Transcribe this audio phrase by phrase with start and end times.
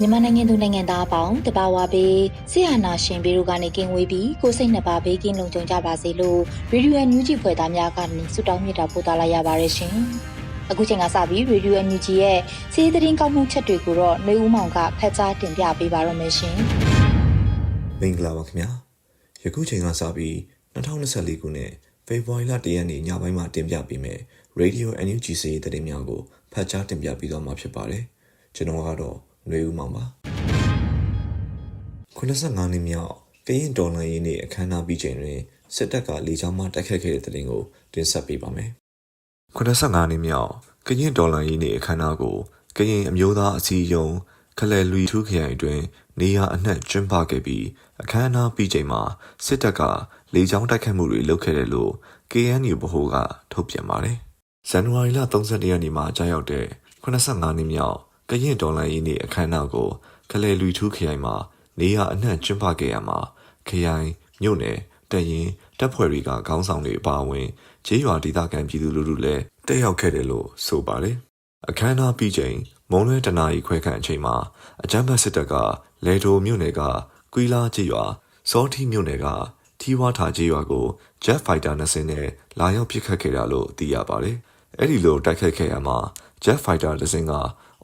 [0.00, 2.18] မြန်မာနိုင်ငံသူနိုင်ငံသားအပေါင်းတဘာဝပေး
[2.50, 6.40] ဆရာနာရှင်ပေတို့ကနေကင်းဝေးပြီးကိုစိတ်နှစ်ပါးဘေးကင်းလုံခြုံကြပါစေလို့
[6.72, 9.94] ရေဒီယိုအန်ယူဂျီဖွယ်သားများကနေဆုတောင်းမြတ်တာပို့သလာရပါတယ်ရှင်။
[10.70, 12.38] အခုချိန်ကစပြီးရေဒီယိုအန်ယူဂျီရဲ့
[12.74, 16.56] စီးသတင်းကောက်မှုချက်တွေကိုတော့နှွေဦးမောင်ကဖတ်ကြားတင်ပြပေးပါရမရှင်
[18.00, 18.70] မင်္ဂလာပါခင်ဗျာ
[19.44, 20.34] ယခုချိန်ကစပြီး
[20.74, 21.70] 2024ခုနှစ်
[22.06, 24.20] ဖေဖော်ဝါရီလ1ရက်နေ့ညပိုင်းမှာတင်ပြပေးမယ်
[24.60, 26.20] Radio NUG စီးသတင်းများကို
[26.52, 28.04] ဖတ်ကြားတင်ပြပေးသွားမှာဖြစ်ပါတယ်
[28.54, 29.16] ကျွန်တော်ကတော့
[29.48, 30.04] ຫນွေဦးမောင်ပါ
[32.18, 33.14] 85နှစ်မြောက်
[33.46, 35.38] ကရင်ဒေါ်လာရင်းနေ့အခမ်းအနားပြီးချိန်တွင်
[35.74, 37.62] စစ်တပ်ကလေကြောင်းမှတိုက်ခတ်ခဲ့တဲ့တဲ့တင်ကို
[37.92, 38.70] တင်ဆက်ပေးပါမယ်
[39.56, 40.50] 85နှစ်မြောက်
[40.86, 42.36] ကရင်ဒေါ်လာရင်းနေ့အခမ်းအနားကို
[42.76, 44.14] ကရင်အမျိုးသားအစည်းအရုံး
[44.58, 45.82] ခလဲလူထူးခရိုင်အတွင်း
[46.20, 47.64] နေရာအနှံ့ကျင်းပခဲ့ပြီး
[48.02, 49.02] အခမ်းအနားပြီးချိန်မှာ
[49.44, 49.82] စစ်တပ်က
[50.34, 51.92] လေကြောင်းတိုက်ခတ်မှုတွေလုပ်ခဲ့တယ်လို့
[52.32, 53.14] KNU ဗဟိုက
[53.52, 54.16] ထုတ်ပြန်ပါတယ်။
[54.70, 56.66] ဇန်နဝါရီလ31ရက်နေ့မှာကြာရောက်တဲ့
[57.04, 57.98] 85နှစ်မြောက်
[58.30, 59.88] ကရင်ဒေါ်လာရင်းနေ့အခမ်းအနားကို
[60.30, 61.34] ခလဲလူထူးခရိုင်မှာ
[61.80, 63.18] နေရာအနှံ့ကျင်းပခဲ့ရမှာ
[63.68, 64.08] ခရိုင်
[64.42, 64.78] မြို့နယ်
[65.10, 65.48] တရင်
[65.78, 67.46] တပ်ဖွဲ့တွေကခေါင်းဆောင်တွေအပါအဝင်
[67.86, 71.16] ခြေရွာဒေသခံပြည်သူလူထုလည်းတက်ရောက်ခဲ့တယ်လို့ဆိုပါတယ်။
[71.68, 72.56] အခမ်းအနားပြီးချိန်
[72.90, 74.36] မုံလွဲတနာရီခွဲခန့်အချိန်မှာ
[74.84, 75.54] အကြမ်းဖက်စစ်တပ်က
[76.06, 76.80] လေတိုမြို့နယ်က
[77.34, 78.04] ကွီလာကြီးရွာ
[78.50, 79.26] စောထီမြို့နယ်က
[79.80, 80.86] ထီဝါထာကြီးရွာကို
[81.24, 82.26] Jet Fighter နှစ်စင်းနဲ့
[82.58, 84.36] လာရောက်ပစ်ခတ်ခဲ့တာလို့သိရပါတယ်။
[84.78, 85.98] အဲ့ဒီလိုတိုက်ခတ်ခဲ့ရမှာ
[86.44, 87.32] Jet Fighter တစ်စင်းက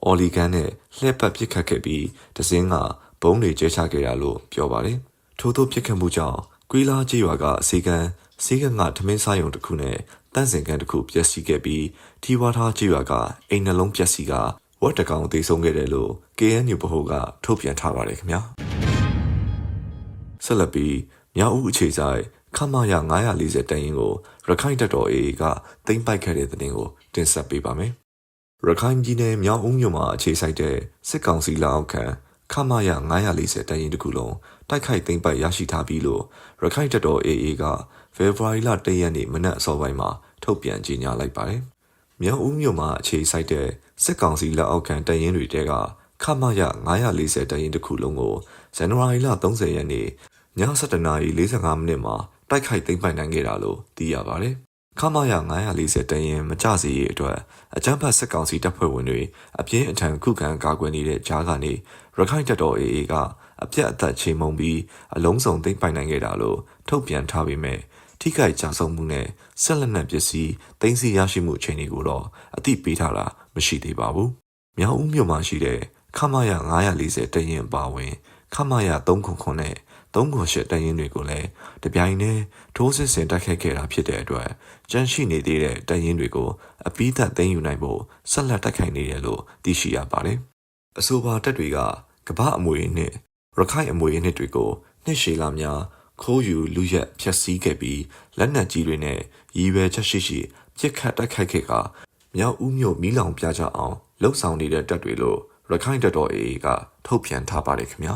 [0.04, 2.06] အော်လီကန်နဲ့လှည့်ပတ်ပစ်ခတ်ခဲ့ပြီး
[2.36, 2.74] တစ်စင်းက
[3.22, 4.98] ဘုံတွေကျဲချခဲ့တာလို့ပြောပါတယ်။
[5.38, 6.38] ထို့သောပစ်ခတ်မှုကြောင့်
[6.70, 8.04] ကွီလာကြီးရွာကအစီကန်
[8.44, 9.96] စီကံကထမင်းစားရုံတစ်ခုနဲ့
[10.34, 11.84] တန့်စင်ကန်တစ်ခုပျက်စီးခဲ့ပြီး
[12.22, 13.12] ထီဝါထားကြီးရွာက
[13.50, 14.32] အိမ်နှလုံးပျက်စီးက
[14.82, 17.12] ဝတ်တကောင်သေဆုံးခဲ့တယ်လို့ KNU ဗဟိုက
[17.44, 18.40] ထုတ်ပြန်ထားပါတယ်ခင်ဗျာ
[20.44, 20.96] ဆက်လက်ပြီး
[21.36, 22.20] မြောက်ဦးအခြေဆိုင်
[22.56, 22.94] ခမရ
[23.32, 24.12] 940တန်ရင်ကို
[24.48, 25.42] ရခိုင်တပ်တော် AA က
[25.86, 27.92] တင်ပိုက်ခဲ့တဲ့တဲ့တင်ကိုတင်ဆက်ပေးပါမယ်
[28.68, 30.76] ရခိုင်ပြည်နယ်မြောက်ဦးမြို့မှာအခြေစိုက်တဲ့
[31.08, 32.04] စစ်ကောင်စီလက်အောက်ခံ
[32.52, 32.90] ခမရ
[33.30, 34.34] 940တန်ရင်တစ်ခုလုံး
[34.68, 36.22] တိုက်ခိုက်သိမ်းပိုက်ရရှိထားပြီးလို့
[36.62, 37.64] ရခိုင်တပ်တော် AA က
[38.16, 40.10] ဖေဖော်ဝါရီလ1ရက်နေ့မနက်အစောပိုင်းမှာ
[40.42, 41.60] ထုတ်ပြန်ကြေညာလိုက်ပါတယ်။
[42.22, 43.66] မြောက်ဦးမြို့မှာအခြေစိုက်တဲ့
[44.04, 45.72] စစ်ကောင်စီလက်အောက်ခံတရင်တွေတဲက
[46.22, 46.62] ခမရ
[47.06, 48.34] 940တရင်တစ်ခုလုံးကို
[48.76, 50.08] ဇန်နဝါရီလ30ရက်နေ့ည
[50.58, 52.16] 7:45မိနစ်မှာ
[52.50, 54.56] တိုက်ခိုက်သိမ်းပိုက်နိုင်ခဲ့တာလို့သိရပါတယ်။
[55.00, 55.32] ခမရ
[55.72, 57.38] 940တရင်မကြစီရေးအတွက်
[57.76, 59.20] အကြမ်းဖက်စစ်ကောင်စီတပ်ဖွဲ့ဝင်တွေ
[59.60, 61.72] အပြင်းအထန်ခုခံကာကွယ်နေတဲ့ကြားကနေ
[62.16, 63.14] ရခိုင်တပ်တော် AA က
[63.62, 64.78] အပြတ်အသက်ချိန်မုံပြီး
[65.16, 66.58] အလုံးစုံသိမ်းပိုက်နိုင်ခဲ့တာလို့
[66.88, 67.78] ထုတ်ပြန်ထားပေမဲ့
[68.20, 69.26] ထိခိုက်ကြဆုံးမှုနဲ့
[69.62, 72.24] ဆက်လက်နက်ပစ္စည်းသိမ်းဆည်းရရှိမှုအခြေအနေကိုတော့
[72.56, 74.28] အသိပေးထားတာမရှိသေးပါဘူး။
[74.78, 75.80] မြောက်ဦးမြို့မှာရှိတဲ့
[76.16, 76.52] ခမရ
[76.92, 78.12] 940တရင်ပါဝင်
[78.54, 79.74] ခမရ309နဲ့
[80.14, 81.48] 308တရင်တွေကိုလည်း
[81.82, 82.42] တပြိုင်တည်း
[82.76, 84.48] ထိုးစစ်ဆင်တိုက်ခိုက်ခဲ့တာဖြစ်တဲ့အတွက်
[84.90, 86.48] ကြန့်ရှိနေသေးတဲ့တရင်တွေကို
[86.86, 88.00] အပိသက်သိမ်းယူနိုင်ဖို့
[88.30, 90.38] ဆက်လက်တိုက်ခိုက်နေတယ်လို့သိရှိရပါတယ်။
[90.98, 91.78] အဆိုပါတပ်တွေက
[92.28, 93.12] ကမ္ဘာအမွေနဲ့
[93.58, 94.70] ရခိုင်အမွေနှစ်တွေကို
[95.04, 95.80] နှစ်ရှည်လာများ
[96.22, 98.00] ခိုးယူလူရက်ဖျက်ဆီးခဲ့ပြီး
[98.38, 99.18] လက်နက်ကြီးတွေနဲ့
[99.56, 100.38] ရည်ရွယ်ချက်ရှိရှိ
[100.78, 101.72] ပြစ်ခတ်တိုက်ခိုက်ခဲ့က
[102.36, 105.38] မြောက်ဦးမြို့မီးလောင်ပြကြအောင်လှုပ်ဆောင်နေတဲ့တပ်တွေလို့
[105.70, 106.66] ရခိုင်တပ်တော် AA က
[107.06, 108.14] ထုတ်ပြန်ထားပါတယ်ခင်ဗျာ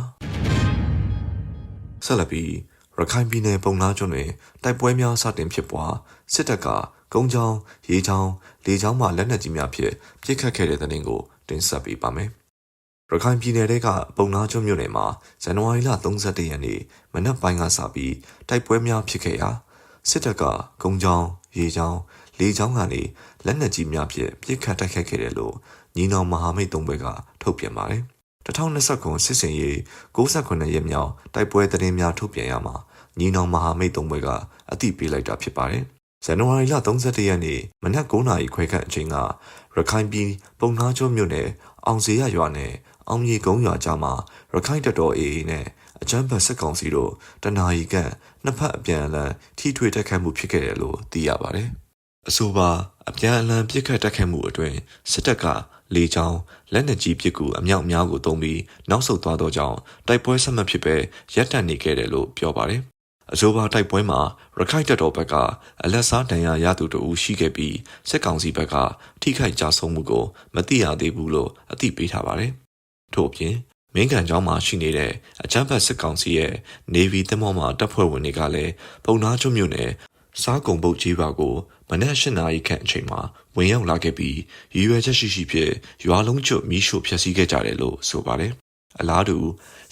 [2.05, 2.51] ဆက်လက်ပြီး
[2.99, 4.29] ရခိုင်ပြည်နယ်ပုံနာကျွန်းတွင်
[4.63, 5.95] တိုက်ပွဲများစတင်ဖြစ်ပွား
[6.33, 6.69] စစ်တပ်က
[7.15, 7.57] ကုန်းချောင်း
[7.91, 8.31] ရေချောင်း
[8.67, 9.93] လေချောင်းမှလက်နက်ကြီးများဖြင့်
[10.23, 12.29] ပစ်ခတ်ခဲ့တဲ့တဲ့တင်ကိုတင်ဆက်ပေးပါမယ်
[13.11, 15.07] ရခိုင်ပြည်နယ်တဲကပုံနာကျွန်းမြို့နယ်မှာ
[15.43, 16.81] ဇန်နဝါရီလ31ရက်နေ့
[17.13, 18.15] မနက်ပိုင်းကစပြီး
[18.49, 19.51] တိုက်ပွဲများဖြစ်ခဲ့ရာ
[20.11, 20.45] စစ်တပ်က
[20.83, 21.27] ကုန်းချောင်း
[21.59, 21.99] ရေချောင်း
[22.39, 23.03] လေချောင်းကနေ
[23.47, 25.55] လက်နက်ကြီးများဖြင့်ပစ်ခတ်တိုက်ခိုက်ခဲ့တယ်လို့
[25.97, 27.07] ညီနောင်မဟာမိတ်သုံးဘက်က
[27.43, 28.03] ထုတ်ပြန်ပါတယ်
[28.47, 29.77] 2029စစ်စင်ရေး
[30.17, 32.75] 69ရက်မြောက်တိုက်ပွဲသတင်းများထုတ်ပြန်ရမှာ
[33.19, 34.29] ညီနောင်မဟာမိတ်သုံးဘက်က
[34.73, 35.85] အသိပေးလိုက်တာဖြစ်ပါတယ်
[36.25, 39.17] ဇန်နဝါရီလ31ရက်နေ့မနက်9:00နာရီခွဲခန့်အချိန်က
[39.77, 40.31] ရခိုင်ပြည်
[40.61, 41.49] ပုံနှားကျွန်းမြို့နယ်
[41.87, 42.73] အောင်စီရရွာနယ်
[43.09, 44.13] အောင်မြေကုန်းရွာကြားမှာ
[44.55, 45.65] ရခိုင်တပ်တော် AA နဲ့
[46.03, 47.13] အကြမ်းဖက်စစ်ကောင်စီတို့
[47.43, 48.13] တနာရီခန့်
[48.45, 51.69] နှစ်ဖက်အပြန်အလှန်ထိထွေတိုက်ခတ်မှုဖြစ်ခဲ့တယ်လို့သိရပါတယ်။
[52.29, 52.69] အဆိုပါ
[53.09, 54.77] အပြန်အလှန်ပြစ်ခတ်တိုက်ခတ်မှုအတွင်း
[55.13, 55.45] စစ်တပ်က
[55.97, 56.39] လေကြောင်း
[56.73, 58.61] လက်နက်ကြီးပစ်ကူအမြောက်အများကိုတုံးပြီး
[58.91, 60.97] နောက်ဆုတ်သွားသောကြောင့်တိုက်ပွဲဆက်မဖြစ်ဘဲ
[61.35, 62.81] ရပ်တန့်နေခဲ့တယ်လို့ပြောပါတယ်။
[63.33, 64.21] အဆိုပါတိုက်ပွဲမှာ
[64.59, 65.35] ရခိုင်တပ်တော်ဘက်က
[65.85, 67.77] အလက်စားတန်ရာရသူတို့ရှိခဲ့ပြီး
[68.09, 68.75] စစ်ကောင်စီဘက်က
[69.23, 70.25] ထိခိုက်ကြဆုံးမှုကို
[70.55, 72.53] မသိရသေးဘူးလို့အသိပေးထားပါတယ်။
[73.15, 73.55] ထို့အပြင်
[73.95, 75.13] မင်းကန်ကျောင်းမှာရှိနေတဲ့
[75.45, 76.53] အချမ်းဖတ်စစ်ကောင်စီရဲ့
[76.95, 78.73] Navy သင်္ဘောမှတပ်ဖွဲ့ဝင်တွေကလည်း
[79.05, 79.91] ပုံနာကျွမြို့နယ်
[80.43, 81.55] စားကုံပုတ်ကြီးပါကို
[81.91, 83.21] မနက်၈နာရီခန့်အချိန်မှာ
[83.57, 84.39] ဝင်ရောက်လာခဲ့ပြီး
[84.75, 85.73] ရည်ရွယ်ချက်ရှိရှိဖြင့်
[86.07, 88.53] ရွာလုံးကျွတ်မီးရှို့ဖျက်ဆီးခဲ့ကြတယ်လို့ဆိုပါတယ်။
[89.01, 89.37] အလားတူ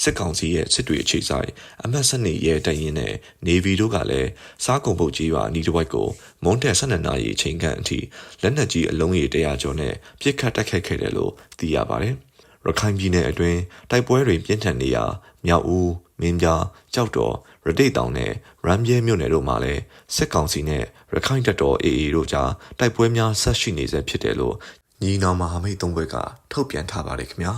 [0.02, 1.50] စစ်ကောင်စီရဲ့စစ်တွေအခြေဆိုင်
[1.82, 3.14] အမတ်စနစ်ရဲ့တရင်နဲ့
[3.46, 4.30] Navy တို့ကလည်း
[4.64, 6.08] စားကုံပုတ်ကြီးပါအနီးတစ်ဝိုက်ကို
[6.44, 7.98] မွန်တက်12နာရီအချိန်ခန့်အထိ
[8.42, 12.14] လက်နက်ကြီးအလုံးရေ100ကျော်နဲ့ပစ်ခတ်တိုက်ခိုက်ခဲ့တယ်လို့သိရပါတယ်။
[12.66, 15.04] ရခိုင်ပြည်နယ်အတွင်းတိုက်ပွဲတွေပြင်းထန်နေရာ
[15.46, 17.34] မြောက်ဦးမင်းပြားကြောက်တော်
[17.66, 18.32] ရတိတ်တောင်နဲ့
[18.66, 19.82] ရမ်းပြဲမြို့နယ်တို့မှာလည်း
[20.14, 24.54] စစ်ကောင်စီနဲ့ရခိုင်တပ်တော် AA တို့ကြားတိုက်ပွဲများဆက်ရှိနေဆဲဖြစ်တယ်လို့
[25.02, 26.16] ညီနောင်မဟာမိတ်သုံးဘက်က
[26.52, 27.52] ထုတ်ပြန်ထားပါတယ်ခင်ဗျာ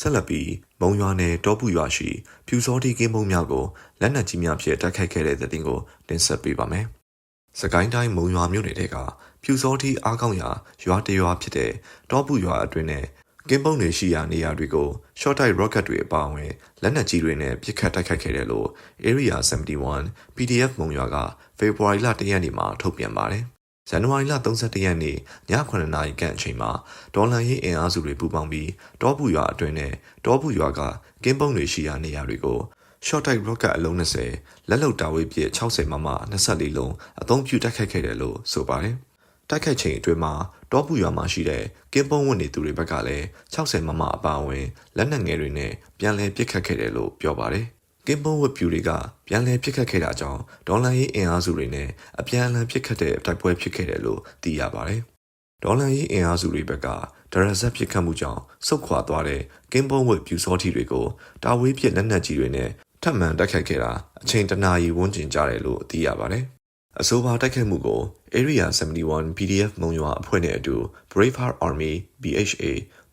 [0.00, 0.50] ဆက်လက်ပြီး
[0.80, 2.08] မုံရွာနယ်တောပူရွာရှိ
[2.46, 3.64] ဖြူစောတိကင်းပုံများကို
[4.00, 5.78] လက်နက်ကြီးများဖြင့်တိုက်ခိုက်ခဲ့တဲ့တဲ့တင်ကို
[6.08, 6.84] တင်ဆက်ပေးပါမယ်။
[7.60, 8.96] စကိုင်းတိုင်းမုံရွာမြို့နယ်က
[9.42, 10.50] ဖြူစောတိအားကောင်းရာ
[10.84, 11.72] ရွာတရွာဖြစ်တဲ့
[12.10, 13.04] တောပူရွာအတွင်းနဲ့
[13.48, 14.88] ကင်းပုံတွေရှိရာနေရာတွေကို
[15.20, 16.52] short type rocket တွေအပါအဝင်
[16.82, 18.68] လက်နက်ကြီးတွေနဲ့ပစ်ခတ်တိုက်ခိုက်ခဲ့တယ်လို့
[19.06, 19.36] Area
[19.80, 21.16] 71 PDF မုံရွာက
[21.58, 23.44] ဖေဖော်ဝါရီလ1ရက်နေ့မှာထုတ်ပြန်ပါတယ်။
[23.88, 25.18] ဇန်နဝါရီလ31ရက်နေ့ည
[25.50, 26.70] 9:00နာရီခန့်အချိန်မှာ
[27.14, 28.70] ဒေါ်လန်ရေးအင်အားစုတွေပူးပေါင်းပြီး
[29.02, 29.92] တောပူရွာအတွင်းနဲ့
[30.24, 30.80] တောပူရွာက
[31.24, 32.58] ကင်းပုံတွေရှိရာနေရာတွေကို
[33.06, 36.08] short type rocket အလုံး20လက်လုံတာဝေးပြည့်60မမ
[36.42, 38.96] 24လုံးအသုံးပြုတိုက်ခိုက်ခဲ့တယ်လို့ဆိုပါတယ်။
[39.50, 40.32] တိုက်ခိုက်ချိန်အတွင်းမှာ
[40.72, 43.24] တောပူရွာမှာရှိတဲ့ကင်းပုံးဝင်နေသူတွေဘက်ကလည်း
[43.54, 47.66] 60မမအပါအဝင်လက်နက်ငယ်တွေနဲ့ပြန်လည်ပစ်ခတ်ခဲ့တယ်လို့ပြောပါတယ်။
[48.06, 48.90] ကင်းပုံးဝက်ပြူတွေက
[49.26, 51.88] ပြန်လည်ပစ်ခတ်ခဲ့တာကြောင့်ဒေါ်လာရေးအင်အားစုတွေနဲ့
[52.20, 55.00] အပြန်အလှန်ပစ်ခတ်တဲ့တိုက်ပွဲဖြစ်ခဲ့တယ်လို့သိရပါတယ်။
[55.64, 56.88] ဒေါ်လာရေးအင်အားစုတွေဘက်က
[57.32, 61.06] ဒရဇက်ပစ်ခတ်မှုကြောင့်ဆုတ်ခွာသွားတဲ့ကင်းပုံးဝက်ပြူစောထီတွေကို
[61.44, 62.70] တာဝေးပစ်လက်နက်ကြီးတွေနဲ့
[63.02, 66.44] ထပ်မံတိုက်ခိုက်ခဲ့တာအချိန်တနာရီဝန်းကျင်ကြာတယ်လို့သိရပါတယ်။
[67.02, 68.00] အဆိုပါတိုက်ခိုက်မှုကို
[68.40, 68.64] Area
[69.00, 70.76] 71 PDF မုံရွာအဖွဲ့နဲ့အတူ
[71.12, 72.64] Brave Heart Army BHA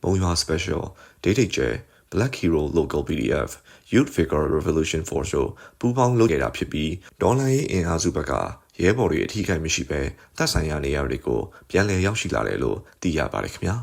[0.03, 0.83] မုံရွာ Special
[1.23, 1.57] Data J
[2.11, 3.49] Black Hero Local PDF
[3.93, 5.49] Youth Figure Revolution Force တို့
[5.79, 8.33] ပူးပေါင်းလုပ်ခဲ့တာဖြစ်ပြီးဒေါ်လာရေးအင်အားစုဘက်က
[8.81, 10.01] ရဲဘော်တွေအထီးခိုက်မရှိပဲ
[10.37, 13.75] တပ်ဆိုင်ရာနေရာတွေကိုပြန်လည်ရောက်ရှိလာတယ်လို့သိရပါတယ်ခင်ဗျာ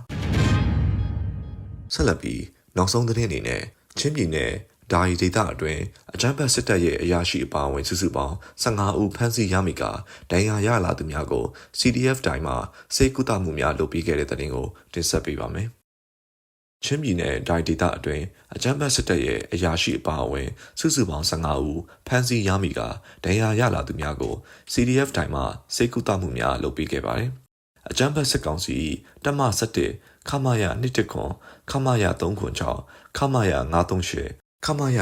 [1.94, 2.42] ဆက်လက်ပြီး
[2.76, 3.62] နောက်ဆုံးသတင်းအနေနဲ့
[3.98, 4.52] ချင်းပြည်နယ်
[4.92, 5.82] ဒါရီဒေသအတွင်း
[6.14, 9.82] အကြမ်းဖက်စစ်တပ်ရဲ့အရာရှိအပါအဝင်စုစုပေါင်း15ဦးဖမ်းဆီးရမိက
[10.30, 11.44] ဒဏ်ရာရလာသူများကို
[11.78, 12.56] CDF တိုင်းမှာ
[12.96, 15.68] စေကုသမှုများလုပ်ပေးခဲ့တဲ့တဲ့တင်ကိုတင်ဆက်ပေးပါမယ်။
[16.84, 20.48] ချင်းပြည်နယ်ဒိုင်ဒေသအတွင်းအကြမ်းဖက်စစ်တပ်ရဲ့အရာရှိအပါအဝင်
[20.80, 22.80] စုစုပေါင်း15ဦးဖမ်းဆီးရမိက
[23.24, 24.34] ဒဏ်ရာရလာသူများကို
[24.72, 25.44] CDF တိုင်းမှာ
[25.76, 27.30] စေကုသမှုများလုပ်ပေးခဲ့ပါတယ်။
[27.90, 28.76] အကြမ်းဖက်စစ်ကောင်စီ
[29.24, 29.40] တမ
[29.86, 31.30] 17ခမာယာ1ခွန်
[31.70, 34.98] ခမာယာ3ခွန်6ခမာယာ938 ခမရ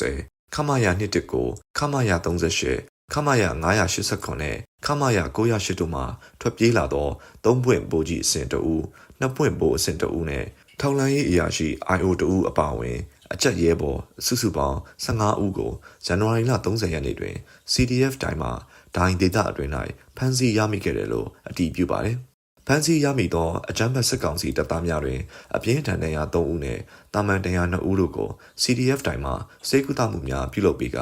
[0.00, 6.02] 220ခမရ119ခမရ38ခမရ989နဲ့ခမရ908တို့မှ
[6.40, 7.08] ထွက်ပြေးလာသော
[7.44, 8.84] သုံးပွင့်ဘိုးကြီးအဆင့်တအူး
[9.20, 10.44] နှစ်ပွင့်ဘိုးအဆင့်တအူးနဲ့
[10.80, 12.98] ထောင်လန်းရေးအရာရှိ IO တအူးအပါအဝင်
[13.32, 15.72] အကြက်ရဲဘော်စုစုပေါင်း15ဦးကို
[16.06, 17.36] ဇန်နဝါရီလ30ရက်နေ့တွင်
[17.72, 18.50] CDF တိုင်းမှ
[18.96, 19.72] ဒိုင်းဒေတာအတွင်း၌
[20.16, 22.18] ဖမ်းဆီးရမိခဲ့တယ်လို့အတည်ပြုပါတယ်။
[22.72, 25.20] ဖမ်းဆီးရမိသောအကြမ်းဖက်စစ်ကောင်စီတပ်သားများတွင်
[25.56, 26.80] အပြင်းထန်ဒဏ်ရာ3ဦးနှင့်
[27.14, 28.30] တာမန်ဒဏ်ရာ2ဦးတို့ကို
[28.62, 29.32] CDF တိုင်မှ
[29.68, 30.98] စေကုသမှုများပြုလုပ်ပြီးက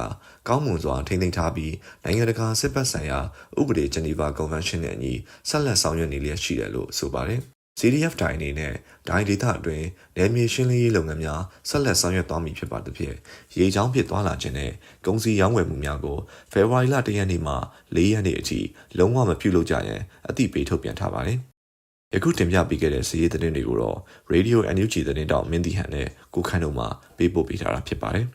[0.49, 3.21] ကောင်းမွန်စွာထိန်းသိမ်းထားပြီးနိုင်ငံတကာစစ်ပတ်ဆိုင်ရာ
[3.61, 5.13] ဥပဒေဂျနီဗာကွန်ဗင်းရှင်းနဲ့အညီ
[5.49, 7.41] ဆက်လက်ဆောင်ရွက်နေလျက်ရှိတယ်လို့ဆိုပါတယ်။
[7.79, 8.75] CDF တိုင်အနေနဲ့
[9.09, 13.15] ဒိုင်ဒေသအတွင်းနယ်မြေရှင်းလင်းရေးလုပ်ငန်းများဆက်လက်ဆောင်ရွက်သွားမည်ဖြစ်ပါသဖြင့်
[13.59, 14.73] ရေချောင်းဖြစ်သွားလာခြင်းနဲ့
[15.07, 16.19] ကုန်စည်ရောင်းဝယ်မှုများကို
[16.53, 17.55] ဖေဖော်ဝါရီလ၁ရက်နေ့မှ
[17.97, 18.61] ၄ရက်နေ့အထိ
[18.99, 21.41] လုံးဝမပြုလုပ်ကြရန်အသိပေးထုတ်ပြန်ထားပါတယ်။
[22.15, 23.99] ယခုတင်ပြပေးခဲ့တဲ့စည်ရေးသတင်းတွေကိုတော့
[24.33, 26.87] Radio NUG သတင်းတောက်မင်းတီဟန်နဲ့ကိုခန့်တို့မှ
[27.17, 28.27] ပေးပို့ပေးထားတာဖြစ်ပါတယ်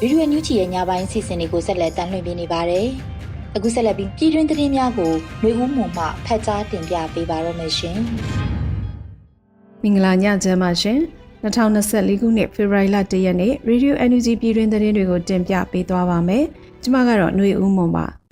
[0.00, 2.86] ဗီဒီယိုညူချီရဲ့ညပိုင်းစီစဉ်တွေကိုဆက်လက်တင်ပြနေပါတယ်။
[3.56, 7.98] အခုဆက်လက်ပြီးပြည်တွင်းသတင်းများကိုຫນွေဦးမှုမှဖတ်ကြားတင်ပြပေးပါရမရှင်။
[9.82, 10.98] မင်္ဂလာညချမ်းပါရှင်။
[11.44, 16.44] 2024ခုနှစ်ဖေဖော်ဝါရီလ1ရက်နေ့ Radio Energy ပြည်တွင်သတင်းတွေကိုတင်ပြပေးသွားပါမယ်။
[16.82, 18.06] ကျွန်မကတော့ຫນွေဦးမွန်ပါ။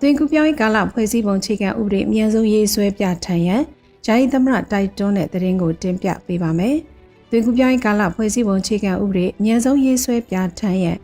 [0.00, 3.62] သွင်ကူပြောင်းရေးကာလဖွဲ့စည်းပုံအခြေခံဥပဒေအမြန်ဆုံးရေးဆွဲပြဋ္ဌာန်းရန်
[4.06, 6.76] ဂျာယီသမရတိုက်တွန်းတဲ့သတင်းကိုတင်ပြပေးပါမယ်
[7.30, 10.96] သွေးကူးပြောင်းကာလဖွဲ့စည်းပုံအခြေခံဥပဒေအမြန်ဆုံးရေးဆွဲပြဋ္ဌာန်းရန်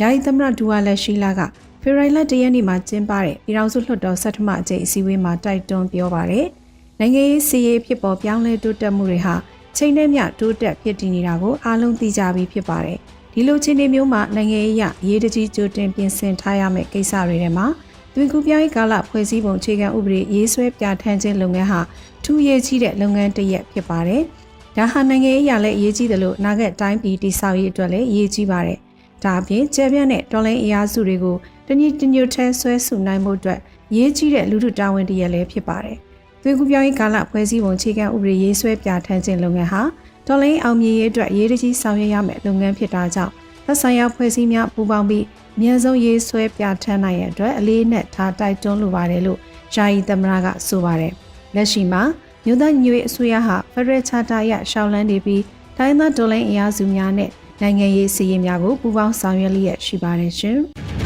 [0.00, 1.40] ယာယီသမရဒူဝါလက်ရှိလာက
[1.82, 6.46] ဖေရိုင်လတရက်နေ့မှာကျင်းပတဲ့ပြည်ထောင်စုလွှတ်တော်ဆက်ထမအကြိမ်အစည်းအဝေးမှာတိုက်တွန်းပြောပါတယ်။
[7.04, 9.34] နိုင်ငံရေးစီရေးဖြစ်ပေါ်ပြောင်းလဲတိုးတက်မှုတွေဟာ
[9.76, 12.98] ချိန်နဲ့မျှတိုးတက်ဖြစ်တည်နေတာကိုအားလုံးသိကြပြီးဖြစ်ပါတယ်။
[13.32, 17.66] ဒီလိုချိန်တွေမျိုးမှာနိုင်ငံရေးရရေးတကြီးကြိုတင်ပြင်ဆင်ထားရမယ့်ကိစ္စတွေထဲမှာ
[18.14, 21.80] တွင်ကူပြောင်းရေးကာလဖွဲ့စည်းပုံအခြေခံဥပဒေရေးဆွဲပြဋ္ဌာန်းခြင်းလုပ်ငန်းဟာ
[22.24, 24.22] ထူးရေးကြီးတဲ့လုပ်ငန်းတစ်ရပ်ဖြစ်ပါတယ်။
[24.76, 28.78] ဒါဟာနိုင်ငံရေးရလည်းအရေးကြီးတယ်လို့နာဂတ်တိုင်းပြည်တည်ဆောက်ရေးအတွက်လည်းအရေးကြီးပါတယ်။
[29.24, 33.60] ဒါအပြင်ကျဲပြန့်တဲ့တော်လိုင်းအရာစုတွေကိုတညီတညွတ်ထဲဆွဲဆုနိုင်မှုအတွက်
[33.96, 35.98] ရေးကြီးတဲ့လူထုတာဝန်တရက်လည်းဖြစ်ပါတယ်။
[36.42, 39.82] သွေးကူးပြောင်းရေးကာလဖွဲ့စည်းပုံအခြေခံဥပဒေရေးဆွဲပြဋ္ဌာန်းခြင်းလုပ်ငန်းဟာ
[40.26, 43.32] တော်လိုင်းအောင်မြင်ရေးအတွက်ရေးတကြီးဆောင်ရွက်ရမယ့်လုပ်ငန်းဖြစ်တာကြောင့်
[43.66, 45.24] သက်ဆိုင်ရာဖွဲ့စည်းများပူးပေါင်းပြီး
[45.56, 49.38] အမြန်ဆုံးရေးဆွဲပြဋ္ဌာန်းနိုင်ရတဲ့အတွက်အလေးနဲ့ထားတိုက်တွန်းလိုပါတယ်လို့
[49.74, 51.12] ယာယီသမရကဆိုပါတယ်။
[51.54, 52.02] လက်ရှိမှာ
[52.44, 55.42] မြို့သားညွေအစိုးရဟာဖရက်ချာတာရရှောင်းလန်းနေပြီး
[55.78, 57.30] တိုင်းသားဒေါ်လိုင်းအင်အားစုများနဲ့
[57.60, 60.58] နိုင်ငံရေးစီရင်များကိုပူးပေါင်းဆောင်ရွက်လျက်ရှိပါတယ်ရှင်။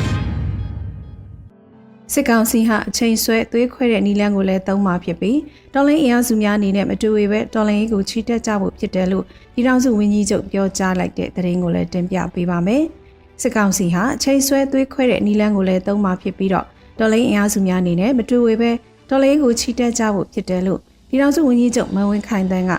[2.12, 5.38] စစ်ကောင်စီဟာအချိန်ဆွဲသွေးခွဲတဲ့နီလန်းကိုလည်းသုံးမှာဖြစ်ပြီး
[5.74, 12.82] တော်လိုင်းအင်အားစုများအနေနဲ့မတူဝေပဲတော်လိုင်းရေးကိုချီတက်ကြဖို့ဖြစ်တယ်လို့ပြည်ထောင်စုဝန်ကြီးချုပ်ပြောကြားလိုက်တဲ့သတင်းကိုလည်းတင်ပြပေးပါမယ်။
[13.42, 16.66] စစ်ကောင်စီဟာအချိန်ဆွဲသွေးခွဲတဲ့နီလန်းကိုလည်းသုံးမှာဖြစ်ပြီးတော့
[16.98, 18.70] တော်လိုင်းအင်အားစုများအနေနဲ့မတူဝေပဲ
[19.10, 22.72] တော်လိုင်းရေးကိုချီတက်ကြဖို့ဖြစ်တယ်လို့ပြည်ထောင်စုဝန်ကြီးချုပ်မန်ဝင်းခိုင်တန်းက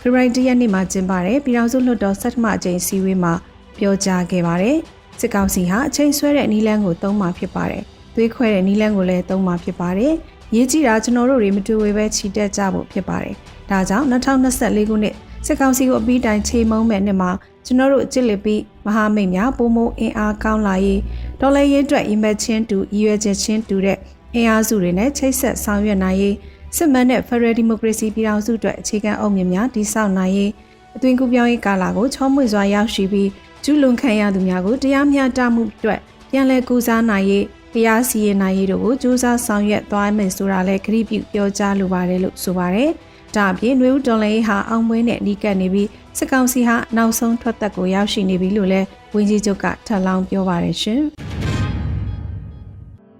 [0.00, 3.32] ဖေဖော်ဝါရီလရက်နေ့မှာကျင်းပတဲ့ပြည်ထောင်စုလွှတ်တော်ဆက်ထမအကြိမ်စည်းဝေးမှာ
[3.78, 4.76] ပြောကြားခဲ့ပါတယ်။
[5.20, 10.14] စစ်ကောင်စီဟာအချိန်ဆွဲတဲ့နီလန်းကိုသုံးမှာဖြစ်ပါတယ်။ သွေးခွဲတဲ့နီလန်းကိုလည်းသုံးမှာဖြစ်ပါတယ်။
[10.54, 13.34] ရေးကြည့်တာကျွန်တော်တို့တွေမတူဝေပဲချီတက်ကြဖို့ဖြစ်ပါတယ်။
[13.70, 15.14] ဒါကြောင့်2024ခုနှစ်
[15.46, 17.30] စစ်ကောင်စီကိုအပြီးတိုင်ချိန်မုံမဲ့နှစ်မှာ
[17.66, 21.00] ကျွန်တော်တို့အစ်စ်လက်ပြီးမဟာမိတ်များပုံမအင်အားကောင်းလာရေး
[21.40, 23.98] ဒေါ်လာရေးအတွက်ရည်မှတ်ချင်းတူရည်ရွယ်ချက်ချင်းတူတဲ့
[24.34, 26.34] အင်အားစုတွေနဲ့ချိတ်ဆက်ဆောင်ရွက်နိုင်ရေး
[26.76, 30.50] စစ်မှန်တဲ့ Federal Democracy ပြည်ထောင်စုအတွက်အခြေခံအုပ်မြင့်များတည်ဆောက်နိုင်ရေး
[30.96, 33.28] အသွင်ကူးပြောင်းရေးကာလကိုချောမွေ့စွာရောက်ရှိပြီး
[33.64, 36.00] ကျူးလွန်ခံရသူများကိုတရားမျှတမှုအတွက်
[36.30, 42.90] ပြန်လည်ကူစားနိုင်ရေး တရားစီရင်နိုင်ရေးတို့ကိုစူးစမ်းဆောင်ရွက်သွားမယ်ဆိုတာလည်းခရီးပြုပြောကြားလိုပါတယ်လို့ဆိုပါတယ်။
[43.36, 51.00] ဒါအပြင်နွေဦးတော်လေးဟာအောင်ပွဲနဲ့နီးကပ်နေပြီးစစ်ကောင်စီဟာနောက်ဆုံးထွက်သက်ကိုရောက်ရှိနေပြီလို့လည်းဝန်ကြီးချုပ်ကထပ်လောင်းပြောပါတယ်ရှင်။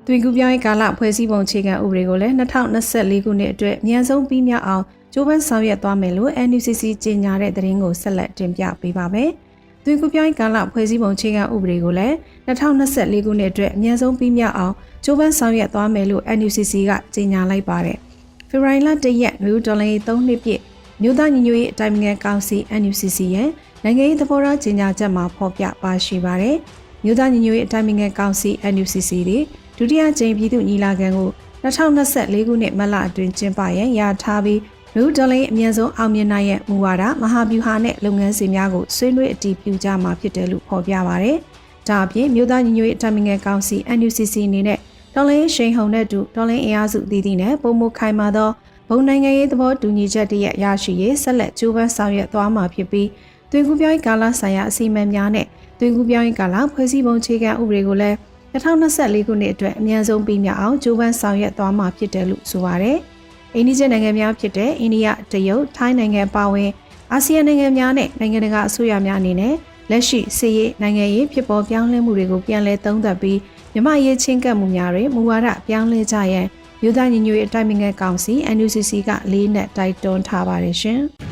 [0.07, 9.31] တွင်ကူပြောင်းရေးကာလဖွဲ့စည်းပုံအခြေခံဥပဒေကိုလည်း2024ခုနှစ်အတွက်မြန်ဆုံးပြီးမြောက်အောင်ကြိုးပမ်းဆောင်ရွက်သွားမယ်လို့ NUCC ကြေညာတဲ့သတင်းကိုဆက်လက်တင်ပြပေးပါမယ်။
[9.85, 12.15] တွင်ကူပြောင်းရေးကာလဖွဲ့စည်းပုံအခြေခံဥပဒေကိုလည်း
[12.47, 17.99] 2024ခုနှစ်အတွက်အမြန်ဆုံးပြီးမြောက်အောင်ကြိုးပမ်းဆောင်ရွက်သွားမယ်လို့ NUCC ကကြေညာလိုက်ပါတယ်။
[18.49, 20.61] ဖေဖော်ဝါရီလ1ရက်မြို့ဒေါ်လာ3နှစ်ပြည့်
[21.03, 23.49] မြို့သားညီညွတ်ရေးအတိုင်းအမြံကောင်စီ NUCC ရဲ့
[23.85, 26.57] နိုင်ငံရေးသဘောထားကြေညာချက်မှာဖော်ပြပါရှိပါတယ်။
[27.05, 29.39] မြို့သားညီညွတ်ရေးအတိုင်းအမြံကောင်စီ NUCC တွေ
[29.77, 31.29] ဒုတိယကြိမ်ပြည်သူညီလာခံကို
[31.63, 34.59] 2024ခုနှစ်မလအတွင်းကျင်းပရန်ရာထားပြီး
[34.97, 41.33] လူဒလိန်အမြန်ဆုံးအောင်မြင်နိုင်ရဲ့မူဝါဒမဟာဗျူဟာနဲ့လုပ်ငန်းစဉ်များကိုဆွေးနွေးအတည်ပြုကြမှာဖြစ်တယ်လို့ဖော်ပြပါဗျ။
[41.89, 44.79] ဒါအပြင်မြို့သားညီညွတ်ရေးအထက်မငယ်ကောင်စီ NUCC အနေနဲ့
[45.15, 48.51] ဒေါ်လင်းရှိန်ဟုန်နဲ့တူဒေါ်လင်းအင်အားစုတည်တည်နဲ့ပုံမခိုင်မာသော
[48.89, 53.09] ဘုံနိုင်ငံရေးသဘောတူညီချက်တည်းရရှိရေးဆက်လက်ကြိုးပမ်းဆောင်ရွက်သွားမှာဖြစ်ပြီး
[53.51, 55.47] တွင်ကူပြောင်းကာလဆိုင်ရာအစီအမံများနဲ့
[55.79, 58.17] တွင်ကူပြောင်းကာလဖွဲ့စည်းပုံအခြေခံဥပဒေကိုလည်း
[58.53, 62.99] 2024ခုနှစ်အတွက်အမြန်ဆုံးပြီးမြောက်အောင်ကြိုးပမ်းဆောင်ရွက်သွားမှာဖြစ်တယ်လို့ဆိုပါတယ်။
[63.55, 66.71] အိန္ဒိယနိုင်ငံများဖြစ်တဲ့အိန္ဒိယ၊တရုတ်၊ထိုင်းနိုင်ငံပါဝင်
[67.13, 69.55] အာဆီယံနိုင်ငံများနဲ့နိုင်ငံတကာအစိုးရများအနေနဲ့
[69.91, 73.39] လက်ရှိစီးရေးနိုင်ငံရေးဖြစ်ပေါ်ပြောင်းလဲမှုတွေကိုပြန်လည်သုံးသပ်ပြီး
[73.73, 76.47] မြမရေးချင်းကပ်မှုများတွေမူဝါဒပြောင်းလဲကြရန်
[76.83, 81.01] မြို့သားညီညွတ်ရေးအတိုင်းအမြံကောင်စီ NUCC ကလေးနက်တိုက်တွန်းထားပါတယ်ရှင်။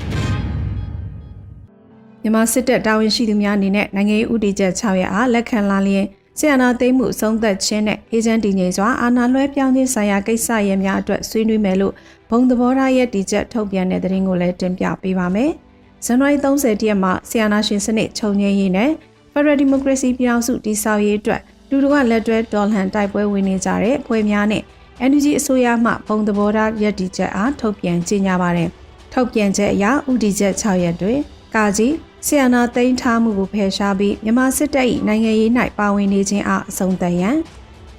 [2.22, 6.06] မြန်မာစစ်တပ်တာဝန်ရှိသူများအနေနဲ့နိုင်ငံရေးဥတီချက်6ရက်အားလက်ခံလာလျင်
[6.38, 11.94] ဆီယနာသိမ်းမှုဆုံးသက်ခြင်းနဲ့အေဂျင့်တည်ငြိမ်စွာအာဏာလွှဲပြောင်းခြင်းဆိုင်ရာကိစ္စရပ်များအတွက်ဆွေးနွေးမယ်လို့
[12.30, 15.50] ဘုံသဘောထားရဲ့တီချက်ထုတ်ပြန်တဲ့သတင်းကိုလည်းတင်ပြပေးပါမယ်။
[16.06, 18.90] ဇန်နဝါရီ30ရက်မှာဆီယနာရှင်စနစ်ချုပ်ငြိမ်းရေးနဲ့
[19.32, 21.40] Federal Democracy ပြည်ထောင်စုတည်ဆောက်ရေးအတွက်
[21.70, 24.62] လူတို့ကလက်တွဲဒေါ်လန်တိုက်ပွဲဝင်နေကြတဲ့ဖွဲ့များနဲ့
[25.10, 28.68] NUG အစိုးရမှဘုံသဘောထားရည်တည်ချက်အားထုတ်ပြန်ကြေညာပါတယ်။
[29.12, 31.18] ထုတ်ပြန်ချက်အရဥတီချက်6ရက်တွင်
[31.54, 31.94] ကာကြီး
[32.26, 37.36] ဆီယနာသိမ်းထားမှုကိုဖယ်ရှားပြီးမြန်မာစစ်တပ်၏နိုင်ငံရေး၌ပါဝင်နေခြင်းအားအဆုံးသတ်ရန်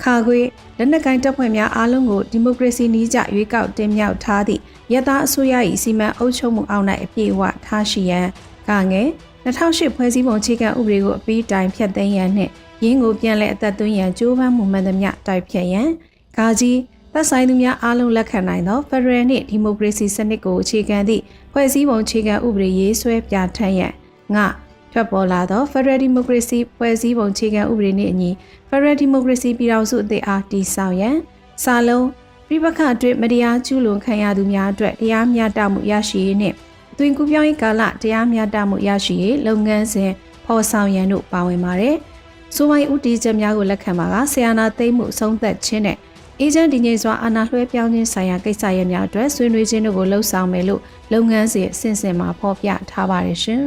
[0.04, 0.40] ခါခွေ
[0.78, 4.62] လက်နက်ကိုင်တပ်ဖွဲ့များအားလုံးကိုဒီမိုကရေစီနည်းကျရွေးကောက်တင်မြှောက်ထားသည့်
[4.94, 8.28] ရသားအစိုးရ၏စီမံအုပ်ချုပ်မှုအောက်၌အပြည့်အဝထားရှိရန်
[8.70, 9.10] ကငယ်
[9.46, 12.52] 2008ဖွဲ့စည်းပုံအခြေခံဥပဒေကိုအပြီးတိုင်ဖျက်သိမ်းရန်နှင့်
[12.84, 15.90] ရင်းကိုပြန်လည်အသက်သွင်းရန်ကြိုးပမ်းမှုမှန်သမျှတိုက်ဖြတ်ရန်
[16.38, 16.78] ဂါကြီး
[17.14, 23.94] သက်ဆိုင်သူများအားလုံးလက်ခံနိုင်သောဖက်ဒရယ်နှင့်ဒီမိုကရေစီစနစ်ကိုအခြေခံသည့်ဖွဲ့စည်းပုံအခြေခံဥပဒေရေးဆွဲပြဋ္ဌာန်းရန်
[24.36, 24.48] ငါ
[24.92, 28.32] ထွက်ပေါ်လာသော Federal Democracy ဖွဲ့စည်းပုံအခြေခံဥပဒေနှင့်အညီ
[28.70, 31.18] Federal Democracy ပြည်ထောင်စုအသစ်အားတည်ဆောက်ရန်
[31.64, 32.08] စာလုံး
[32.48, 36.56] ပြပခအတွင်းမတရားကျူးလွန်ခံရသူများအတွက်တရားမျှတမှုရရှိရေးနှင့်
[36.92, 40.12] အတွင်ကူးပြောင်းရေးကာလတရားမျှတမှုရရှိရေးလုပ်ငန်းစဉ်
[40.46, 41.96] ဖော်ဆောင်ရန်တို့ပါဝင်ပါတယ်။
[42.56, 45.98] ဆိုမိုင်းဦးတီချက်များကိုလက်ခံမှာကဆီယနာသိမ့်မှုအဆုံးသက်ခြင်းနဲ့
[46.41, 50.82] အေဂျင့်ဒီငိမ့်စွာအာဏာလွှဲပြောင်းခြင်းဆိုင်ရာကိစ္စရပ်များအတွက်ဆွေးနွေးခြင်းတို့ကိုလှုပ်ဆောင်မယ်လို့
[51.13, 53.62] လုပ်ငန်းစဉ်အစဉ်စဉ်မှာဖော်ပြထားပါတယ်ရှင်။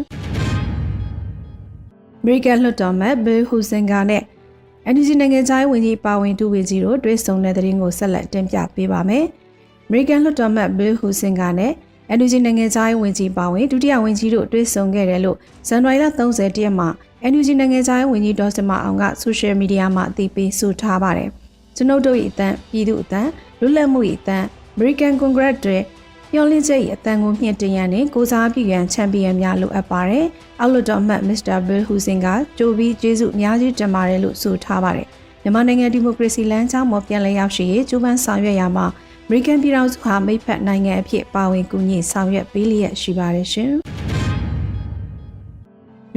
[2.22, 4.22] American လွှတ်တော်မှ Bill Huizenga နဲ့
[4.94, 9.24] NUG နိုင်ငံခြားရေးဝန်ကြီးပါဝင်တူဝင်ကြီးတို့တွေ့ဆုံတဲ့တဲ့ရင်ကိုဆက်လက်တင်ပြပေးပါမယ်။
[9.88, 11.72] American လွှတ်တော်မှ Bill Huizenga နဲ့
[12.18, 15.36] NUG နိုင်ငံခြားရေးဝန်ကြီးပါဝင်ဒုတိယဝန်ကြီးတို့တွေ့ဆုံခဲ့တယ်လို့
[15.68, 16.88] ဇန်နဝါရီလ30ရက်မှာ
[17.32, 21.30] NUG နိုင်ငံခြားရေးဝန်ကြီးဒေါ်စမအောင်ကဆိုရှယ်မီဒီယာမှာအသိပေးဆိုထားပါတယ်။
[21.76, 23.30] ကျွန်ုပ်တို့၏အတန်းပြည်သူအတန်း
[23.60, 25.78] လွတ်လပ်မှု၏အတန်း American Congress တွေ
[26.32, 30.26] မျော်လင့်ချက်၏အတန်းကိုမြင့်တင်ရန်နဲ့ကိုစားပြုရန်ချန်ပီယံများလိုအပ်ပါတယ်။
[30.60, 32.26] အောက်လွှတ်တော်မှတ်မစ္စတာဘီလ်ဟူစင်က
[32.58, 35.06] ကြိုပြီးကျေးဇူးအများကြီးတင်ပါတယ်လို့ဆိုထားပါတယ်။
[35.42, 38.86] မြန်မာနိုင်ငံဒီမိုကရေစီလမ်းကြောင်းပေါ်ပြန်လည်ရောက်ရှိရေးကြိုးပမ်းဆောင်ရွက်ရမှာ
[39.26, 43.72] အမေရိကန်ပြည်ထောင်စုဟာမိတ်ဖက်နိုင်ငံအဖြစ်ပါဝင်ကူညီဆောင်ရွက်ပေးလျက်ရှိပါတယ်ရှင်။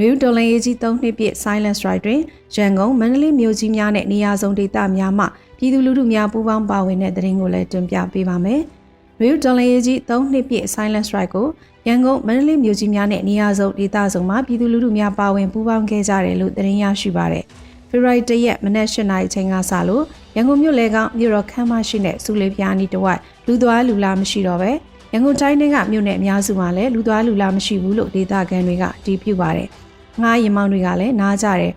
[0.00, 2.20] လူဒေါ်လာရေးကြီး၃နှစ်ပြည့် Silent Strike တွင်
[2.56, 5.26] ရန်ကုန်မန္တလေးမြို့ကြီးများနဲ့နေရာစုံဒေသများမှ
[5.58, 8.60] ပြည်သူလူထုများပူးပေါင်းပါဝင်တဲ့တရင်ကိုလည်းတင်ပြပေးပါမယ်။
[9.20, 11.46] လူဒေါ်လာရေးကြီး၃နှစ်ပြည့် Silent Strike ကို
[11.88, 17.44] ရန်ကုန်မန္တလေးမြို့ကြီးများနဲ့နေရာစုံဒေသစုံမှာပြည်သူလူထုများပါဝင်ပူးပေါင်းခဲ့ကြတယ်လို့တရင်ရရှိပါတယ်။
[17.90, 20.04] ဖေဖော်ဝါရီ၁ရက်မနက်၈နာရီချိန်ကစလို့
[20.36, 24.70] ရန်ကုန်မြို့လေကောင်မြို့တော်ခမ်းမရှိတဲ့စူလေးပြားနီးတဝိုက်လူသွားလူလာမရှိတော့ပဲ
[25.12, 29.68] ရန်ကုန်တိုင်းကမြို့နယ်အများစုမှာလည်းလူသွားလူလာမရှိဘူးလို့ဒေသခံတွေကတည်ပြုပါတယ်။
[30.22, 31.72] ငှားရင်မောင်းတွေကလည်းနားကြတယ်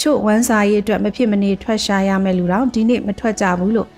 [0.00, 3.88] ချို့ဝမ်းစာရေးအတွက်မဖြစ်မနေထွက်ရှာရမယ်လူတော့ဒီနေ့မထွက်ကြဘူးလို့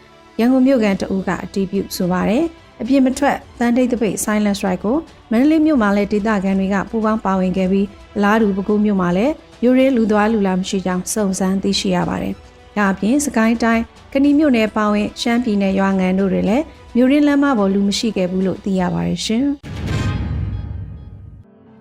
[0.41, 2.45] ရန်ကုန်မြို့ကန်တအူးကအတီးပြုဆိုပါတယ်
[2.81, 4.97] အပြစ်မထွက်တန်တိတ်တပိတ် silent strike ကို
[5.31, 9.33] မန္တလေးမြို့မှာလည်းဒေသခံတွေကပူးပေါင်းပါဝင်ခဲ့ပြီးအလားတူပဲခူးမြို့မှာလည်း
[9.63, 12.35] မြို့ရင်းလူသွားလူလာမရှိကြောင်းစုံစမ်းသိရှိရပါတယ်။
[12.77, 13.83] ဒါအပြင်စကိုင်းတိုင်း
[14.13, 16.65] ကဏီမြို့နယ်ပါဝင်ရှမ်းပြည်နယ်ရွာငံတို့တွေလည်း
[16.97, 19.47] မြို့ရင်းလမ်းမပေါ်လူမရှိခဲ့ဘူးလို့သိရပါတယ်ရှင်။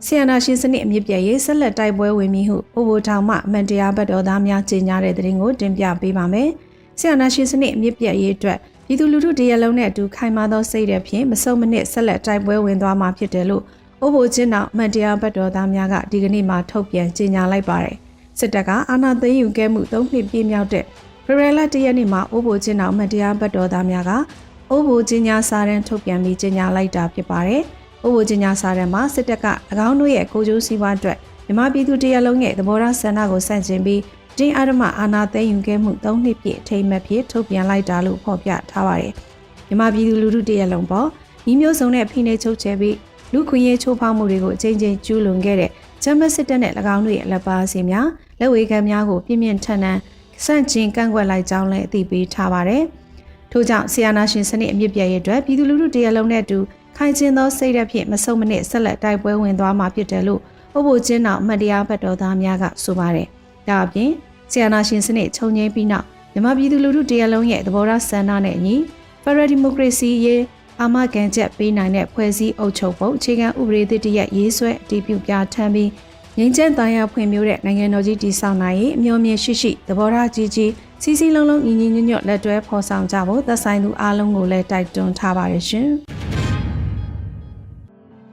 [0.10, 6.50] ဆီယနာရှင်စနစ်အမြင့်ပြည့်ရေးဆက်လက်တိုက်ပွဲဝင်မည်ဟုအိုဘိုထောင်မှအမှန်တရားဘတ်တော်သားများကြေညာတဲ့တဲ့ရင်ကိုတင်ပြပေးပါမယ်။
[7.00, 13.64] ဆီယနာရှင်စနစ်အမြင့်ပြည့်ရေးအတွက်ပြည်သူလူထုတရလုံးနဲ့အတူခိုင်မာသောစိတ်တဲ့ဖြင့်မစုံမနစ်ဆက်လက်တိုက်ပွဲဝင်သွားမှာဖြစ်တယ်လို့
[14.02, 17.96] အိုဘိုချင်းတော်အမှန်တရားဘတ်တော်သားများကဒီကနေ့မှထုတ်ပြန်ကြေညာလိုက်ပါတယ်။
[18.40, 20.84] စစ်တပ်ကအာဏာသိမ်းယူခဲ့မှု၃နှစ်ပြည့်မြောက်တဲ့
[21.26, 24.12] ဖေဖော်ဝါရီလ၁ရက်နေ့မှာအိုဘိုချင်းတော်အမှန်တရားဘတ်တော်သားများက
[24.72, 27.64] အိုဘိုချင်းညာစာရန်ထုတ်ပြန်ပြီးကြေညာလိုက်တာဖြစ်ပါတယ်။
[28.06, 29.48] ဥပဒေညာစာတမ်းမှာစစ်တပ်က၎
[29.88, 34.02] င်းတို့ရဲ့ကိုကျိုးစည်းဝါးအတွက်မြမပြည်သူတရလုံးရဲ့သဘောထားဆန္ဒကိုဆန့်ကျင်ပြီး
[34.38, 39.14] တင်းအာရမအာနာသိမ်းယူခဲ့မှု၃နှစ်ပြည့်အထိမ်းအမှတ်ဖြစ်ထုတ်ပြန်လိုက်တာလို့ဖော်ပြထားပါတယ်။
[39.68, 41.08] မြမပြည်သူလူထုတရလုံးပေါ်
[41.52, 42.96] ဤမျိုးစုံတဲ့ဖိနှိပ်ချုပ်ချယ်ပြီး
[43.34, 45.72] လူခွင့်ရေးချိုးဖောက်မှုတွေကိုအကြိမ်ကြိမ်ကျူးလွန်ခဲ့တဲ့
[46.04, 48.08] ဂျမစစ်တပ်နဲ့၎င်းတို့ရဲ့လက်ပါစီများ
[48.40, 50.00] လက်ဝေခံများကိုပြင်းပြင်းထန်ထန်
[50.46, 52.84] ဆန့်ကျင်ကန့်ကွက်လိုက်ကြောင်းလည်းအသိပေးထားပါတယ်။
[53.52, 56.60] ထို့ကြောင့်ဆီယနာရှင်စနစ်အမြင့်ပြည့်ရဲ့အတွက်ပြည်သူလူထုတရလုံးနဲ့အတူ
[57.00, 60.42] ခိုင်ကျင်သောစိတ်ဓာတ်ဖြင့်မဆုတ်မနစ်ဆက်လက်တိုက်ပွဲဝင်သွားမှာဖြစ်တယ်လို့
[60.78, 63.28] ဥပ္ပိုလ်ချင်းတော်အမတ်တရားဘတ်တော်သားများကဆိုပါတယ်။
[63.68, 64.12] ဒါအပြင်
[64.52, 68.76] ဆီယနာရှင်စနစ်ချုပ်ငြိမ်းပြီးနောက်မြန်မာပြည်သူလူထုတရားလုံးရဲ့သဘောထားဆန္ဒနဲ့အညီ
[69.24, 70.44] ဖက်ဒရယ်ဒီမိုကရေစီရေး
[70.82, 75.90] အာမခံချက်ပေးနိုင်တဲ့ဖွဲ့စည်းအုပ်ချုပ်ပုံအခြေခံဥပဒေသစ်တရက်ရေးဆွဲအတည်ပြုပြဋ္ဌာန်းပြီး
[76.38, 85.90] ငင်းကျန်းသားရဖွံ့ဖြိုးတဲ့နိုင်ငံတော်ကြီးတည်ဆောက်နိုင်ရေးအမျှော်မြင်ရှိရှိသဘောထားကြီးကြီးစီစီလုံးလုံးညီညီညွတ်ညွတ်လက်တွဲဖော်ဆောင်ကြဖို့သက်ဆိုင်သူအားလုံးကိုလည်းတိုက်တွန်းထားပါတယ်ရှင်။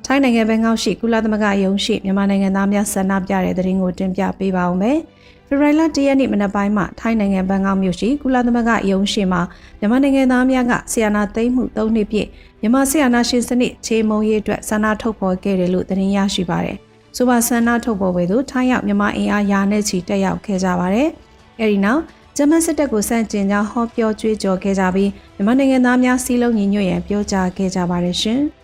[0.06, 4.98] ထိုင်းနိုင်ငံဘန်ကောက်ရှိကုလသမဂ္ဂယုံရှိမြန်မာနိုင်ငံသားများဆန္ဒပြတဲ့တဲ့ရင်ကိုတင်ပြပေးပါဦးမယ်။
[5.46, 9.40] ဖေဖော်ဝါရီလ၁ရက်နေ့မနက်ပိုင်းမှာထိုင်းနိုင်ငံဘန်ကောက်မြို့ရှိကုလသမဂ္ဂယုံရှိမှာ
[9.78, 12.28] မြန်မာနိုင်ငံသားများကဆီယနာသိမ်းမှု၃နှစ်ပြည့်
[12.60, 16.76] မြန်မာဆီယနာရှင်စနစ်ခြေမုံရေးအတွက်ဆန္ဒထုတ်ဖော်ခဲ့တယ်လို့သတင်းရရှိပါတယ်။
[17.16, 21.08] ဆိုပါဆန္ဒထုတ်ဖော်ပွဲသို့ထိုင်းရောက်မြန်မာအင်အားရာနဲ့ချီတက်ရောက်ခဲ့ကြပါတယ်။
[21.60, 22.00] အဲဒီနောက်
[22.36, 28.42] ဂျမန်စစ်တပ်ကိုစန့်ကျင်ကြောင်းဟောပြောကြွေးကြော်ခဲ့ကြပြီးမြန်မာနိုင်ငံသားများစီးလုံးညီညွတ်ရန်ပြောကြားခဲ့ကြပါတယ်ရှင်။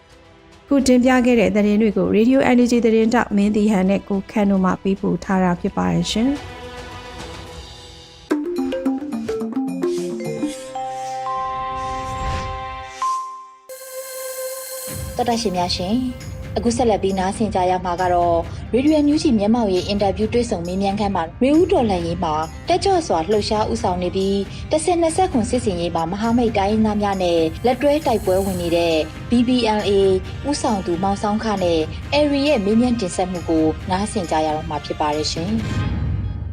[0.72, 6.30] ခုတင်ပြခဲ့တဲ့သတင်းတွေကို Radio Energy သတင်းတောက်မင်းတီဟန်နဲ့ကိုခန့်တို့မှပေးပို့ထားတာဖြစ်ပါတယ်ရှင်။
[15.16, 18.38] တော်တရှင်များရှင် အခုဆက်လက်ပြီးနားဆင်ကြရမှာကတော့
[18.74, 22.34] ရေဒီယိုညူးချီမျက်မှောက်ရေးအင်တာဗျူးတွေ့ဆုံမေးမြန်းခန်းမှာရေဦးတော်လှန်ရေးမှာ
[22.68, 24.38] တက်ကြွစွာလှုပ်ရှားဥဆောင်နေပြီး
[24.70, 28.96] တစ်ဆက်နှစ်ဆက်ခွန်စစ်စင်ရေးမှာမဟာမိတ်တိုင်းသားများနဲ့လက်တွဲတိုက်ပွဲဝင်နေတဲ့
[29.30, 29.90] BBLA
[30.50, 31.80] ဥဆောင်သူမောင်ဆောင်ခနဲ့
[32.14, 35.52] Airy ရဲ့မေးမြန်းတင်ဆက်မှုကိုနားဆင်ကြရတော့မှာဖြစ်ပါတယ်ရှင်။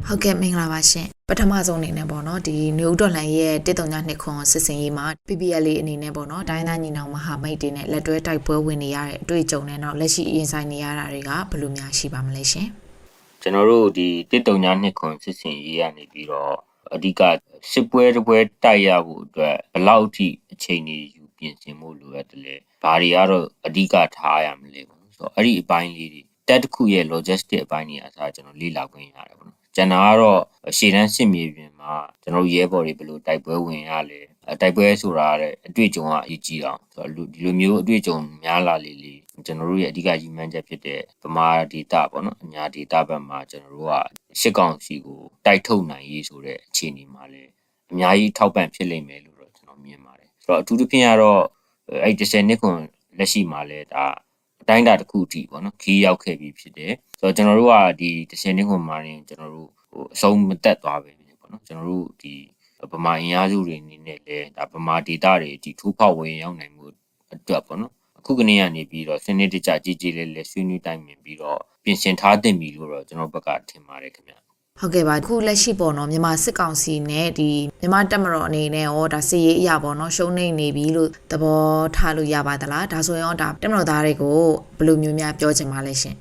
[0.09, 12.67] ဟုတ်ကဲ့မင်္ဂလာပါရှင်ပထမဆုံးအနေနဲ့ပေါ့နော်ဒီနေဦးတော်လှန်ရဲ့တစ်တုံညနှစ်ခွန်စစ်စင်ရေးမှာ PPL လေးအနေနဲ့ပေါ့နော်ဒိုင်းသားညီနောင်မဟာမိတ်တွေနဲ့လက်တွဲတိုက်ပွဲဝင်နေရတဲ့အတွေ့အကြုံနဲ့တော့လက်ရှိရင်ဆိုင်နေရတာတွေကဘယ်လိုများရှိပါမလဲရှင်
[13.41, 16.53] ကျွန်တော်တို့ဒီတစ်တုံညနှစ်ခွန်စစ်စင်ရေးကနေပြီးတော့
[16.95, 17.21] အဓိက
[17.71, 30.41] စစ်ပွဲတစ်ပွဲတိုက်ရဖို့အတွက်ဘယ်လောက်ထိအချိန်ကြီးယူပြင်ဆင်ဖို့လိုအပ်တယ်လဲဘာတွေကတော့အဓိကထားရမလဲပေါ့ဆိုတော့အဲ့ဒီအပိုင်းလေးတွေတက်တစ်ခုရဲ့ logistic အပိုင်းတွေအစားကျွန်တော်လေ့လာခွင့်ရတယ်ပေါ့နော် ကျန်တာကတော့
[30.77, 34.19] ရှေ့တန်းစစ်မြေပြင်မှာကျွန်တော်ရဲဘော်တွေဘယ်လိုတိုက်ပွဲဝင်ရလဲ
[34.61, 39.13] တိုက်ပွဲဆိုတာတဲ့အတွေ့အကြုံကအရေးကြီးအောင်ဆိုတော့ဒီလိုမျိုးအတွေ့အကြုံများလာလေလေ
[39.45, 43.93] ကျွန်တော်တို့ရဲ့အဓိကရည်မှန်းချက်ဖြစ်တဲ့ဗမာဒေတာပေါ့နော်အညာဒေတာဘက်မှာကျွန်တော်တို့က
[44.39, 47.51] ရှစ်ကောင်စီကိုတိုက်ထုတ်နိုင်ရေးဆိုတဲ့အခြေအနေမှာလည်း
[47.91, 51.41] အများကြီးထောက်ပံ့ဖြစ်လိမ့်မယ်လို့တော့ကျွန်တော်မြင်ပါတယ်ဆိုတော့အထူးသဖြင့်ကတော့
[52.03, 52.79] အဲ့10နှစ်ခွန်
[53.17, 54.26] လက်ရှိမှာလည်းဒါအ
[54.69, 62.33] တိုင်းအတာတစ်ခုအထိပေါ့နော်ခီးရောက်ခဲ့ပြီဖြစ်တယ်ဆိုတော့ကျွန်တော်တို့ကဒီ10နှစ်ခွန်မှာရင်ကျွန်တော်တို့ဟိုအဆုံးမတက်သွားပဲပေါ့နော်ကျွန်တော်တို့ဒီ
[62.91, 66.85] ဗမာအင်အားစုတွေအနေနဲ့လည်းဒါဗမာဒေတာတွေဒီထိုးဖောက်ဝင်ရောက်နိုင်မှု
[67.33, 74.33] အတွက်ပေါ့နော်အခုကနေကနေပြီးတော့စနစ်တကျကြည်ကြည်လေးလေးဆွေးနွေးတိုင်ပင်ပြီးတော့ပြင်ဆင်ထားသင့်ပြီလို့တော့ကျွန်တော်ဘက်ကထင်ပါတယ်ခင်ဗျ
[74.79, 77.49] ဟုတ်ကဲ့ပါခုလက်ရှိပေါ့နော်မြန်မာစစ်ကောင်စီနဲ့ဒီ
[77.81, 81.63] မြန်မာတပ်မတော်အနေနဲ့ရောဒါစစ်ရေးအရာပေါ့နော်ရှုံးနေနေပြီလို့သဘော
[81.95, 84.39] ထားလို့ရပါသလားဒါဆိုရင်ရောဒါတပ်မတော်သားတွေကို
[84.77, 86.15] ဘယ်လိုမျိုးများပြောချင်ပါလဲရှင်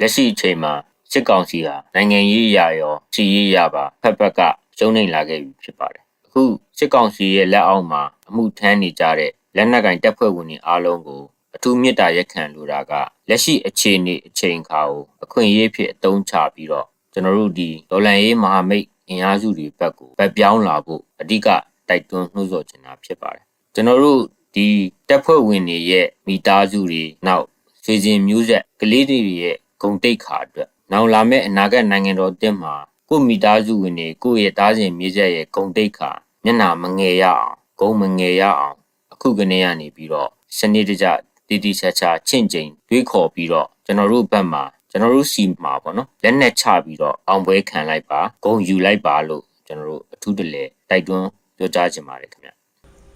[0.00, 0.72] လက်ရှိအချိန်မှာ
[1.12, 4.40] စစ်ကောင်စီဟာနိုင်ငံရေးအရာရောစီရေးအရာပါဖက်ဖက်က
[4.78, 6.42] ရှုံးနေလာခဲ့ပြီဖြစ်ပါတယ်အခု
[6.78, 11.22] စစ်ကောင်စီရဲ့လက်အောက်မှာအမှုထမ်းနေကြတဲ့လက်နက်ကင်တပ်ဖွဲ့ဝင်တွေအားလုံးကို
[11.56, 12.92] အထူးမြတ်တာရက်ခံလိုတာက
[13.28, 21.48] လက်ရှိအခြေအနေအချိန်အခါကိုအခွင့်အရေးဖြစ်အသုံးချပြီးတော့ ကျွန်တော်တို့ဒီဒေါ်လန်ရေးမဟာမိတ်အင်အားစုတွေဘက်ကိုဗက်ပြောင်းလာဖို့အဓိက
[21.88, 23.44] တိုက်တွန်းနှိုးဆော်ချင်တာဖြစ်ပါတယ်
[23.74, 24.20] ကျွန်တော်တို့
[24.54, 24.66] ဒီ
[25.08, 27.46] တပ်ဖွဲ့ဝင်တွေရဲ့မိသားစုတွေနောက်
[27.84, 32.74] ဆွေစဉ်မျိုးဆက်ကလေးတွေရဲ့ဂုံတိတ်ခါအတွက်နောက်လာမယ့်အနာဂတ်နိုင်ငံတော်တက်မှာ
[33.08, 36.10] ကိုမိသားစုဝင်တွေကိုယ့်ရဲ့သားစဉ်မြေဆက်ရဲ့ဂုံတိတ်ခါ
[36.44, 38.76] မျက်နာမငယ်ရအောင်ဂုံမငယ်ရအောင်
[39.12, 41.06] အခုကနေရနေပြီးတော့စနစ်တကျ
[41.48, 52.50] တည်တည်ချာချာချင့်ချိန်တွေးခေါ်ပြီးတော့ကျွန်တော်တို့ဘက်မှာ ကျွန်တော်တို့စီမှာပေါ့နော်လက်နဲ့ချပြီးတော့အောင်ပွဲခံလိုက်ပါဂုံယူလိုက်ပါလို့ကျွန်တော်တို့အထူးတလဲတိုက်တွန်းပြောကြားချင်ပါတယ်ခင်ဗျ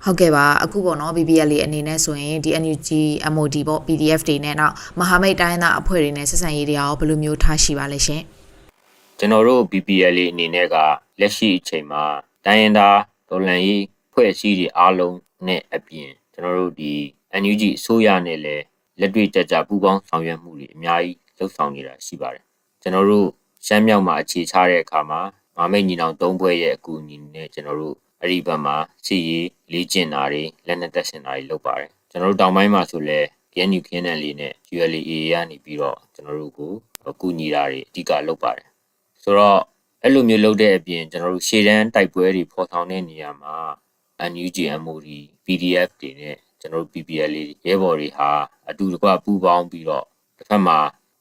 [0.05, 2.89] ဟုတ်ကဲ့ပါအခုပေါ့နော် BBL လေးအနေနဲ့ဆိုရင်ဒီ NUG
[3.35, 8.23] MOD ပေါ့ PDF တွေနဲ့နောက်မဟာမိတ်တိုင်းသားအဖွဲ့တွေနဲ့ဆက်ဆံရေးတွေရောဘယ်လိုမျိုးထားရှိပါလဲရှင်
[9.19, 10.77] ကျွန်တော်တို့ BBL လေးအနေနဲ့က
[11.21, 12.03] လက်ရှိအချိန်မှာ
[12.45, 16.93] တိုင်းရင်းသားဒေါ်လန်ရေးဖွဲ့စည်းတွေအားလုံးနဲ့အပြင်ကျွန်တော်တို့ဒီ
[17.43, 18.65] NUG အစိုးရနဲ့လည်း
[19.01, 22.44] လက်တွေ့ကြကြပူးပေါင်းဆောင်ရွက်မှုတွေအများကြီး လှုပ်ဆောင်နေတာရှိပါတယ်
[22.83, 23.29] ကျွန်တော်တို့
[23.66, 25.20] ရှမ်းမြောက်မှာအခြေချတဲ့အခါမှာ
[25.57, 33.20] မမိတ်ညီနောင်သုံးဘွဲရဲ့အကူအညီနဲ့ကျွန်တော်တို့အဲ့ဒီဘက်မှာစီရေးလေ့ကျင့်တာတွေလက်နက်တပ်ဆင်တာတွေလုပ်ပါတယ်ကျွန်တော်တို့တောင်ပိုင်းမှာဆိုလဲ
[33.53, 36.72] KNU KNL လေးနဲ့ ULA ကနေပြီးတော့ကျွန်တော်တို့ကို
[37.09, 38.68] အကူညီတာတွေအဓိကလုပ်ပါတယ်
[39.22, 39.61] ဆိုတော့
[40.03, 43.57] အဲ့လိုမျိုးလုပ်တဲ့အပြင်ကျွန်တော်တို့ရှေ့တန်းတိုက်ပွဲတွေဖော်ဆောင်တဲ့နေရာမှာ
[44.33, 45.09] NUG MOD
[45.44, 48.31] PDF တွေနဲ့ကျွန်တော်တို့ PPL လေးရဲဘော်တွေဟာ
[48.68, 50.05] အတူတကွပူးပေါင်းပြီးတော့
[50.38, 50.79] တစ်ဖက်မှာ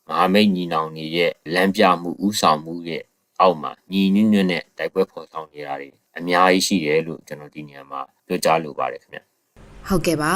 [0.10, 3.04] မဟာမိတ်ညီနောင်တွေရဲ့လမ်းပြမှုဥဆောင်မှုရဲ့
[3.40, 9.20] အောက်မှာညီညွတ်ညွတ်နဲ့တိုက်ပွဲဖော်ဆောင်နေတာတွေအများကြီးရှိတယ်လို့ကျွန်တော်ဒီနေရာမှာပြောကြားလိုပါတယ်ခင်ဗျ
[9.90, 10.32] ဟုတ်ကဲ့ပါ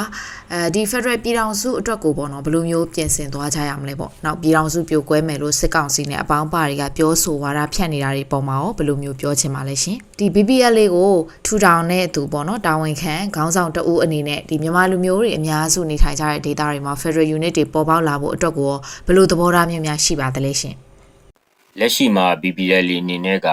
[0.52, 11.12] အဲဒီ Federal ပြည်ထောင်စုအတွက်ကိုပေါ့နော်ဘယ်လိုမျိုးပြင်ဆင်သွားကြရမလဲပေါ့နောက်ပြည်ထောင်စုပြိုကွဲမယ်လို့စစ်ကောင်စီနဲ့အပေါင်းပါတွေကပြောဆိုဝါဒဖြန့်နေတာတွေပုံမှာရောဘယ်လိုမျိုးပြောချင်ပါလဲရှင်ဒီ BBL လေးကို
[11.46, 18.72] ထူထောင်တဲ့သူပေါ့နော်တာဝန်ခံခေါင်းဆောင်တဦးအနေနဲ့ဒီမြန်မာလူမျိုးတွေအများစုနေထိုင်ကြတဲ့ဒေသတွေမှာ Federal Unit တွေပေါ်ပေါက်လာဖို့အတွက်ကို
[19.06, 20.74] ဘယ်လိုသဘောထားမျိုးများရှိပါသလဲရှင်
[21.78, 23.48] လက်ရှိမှာ BBL အနေနဲ့က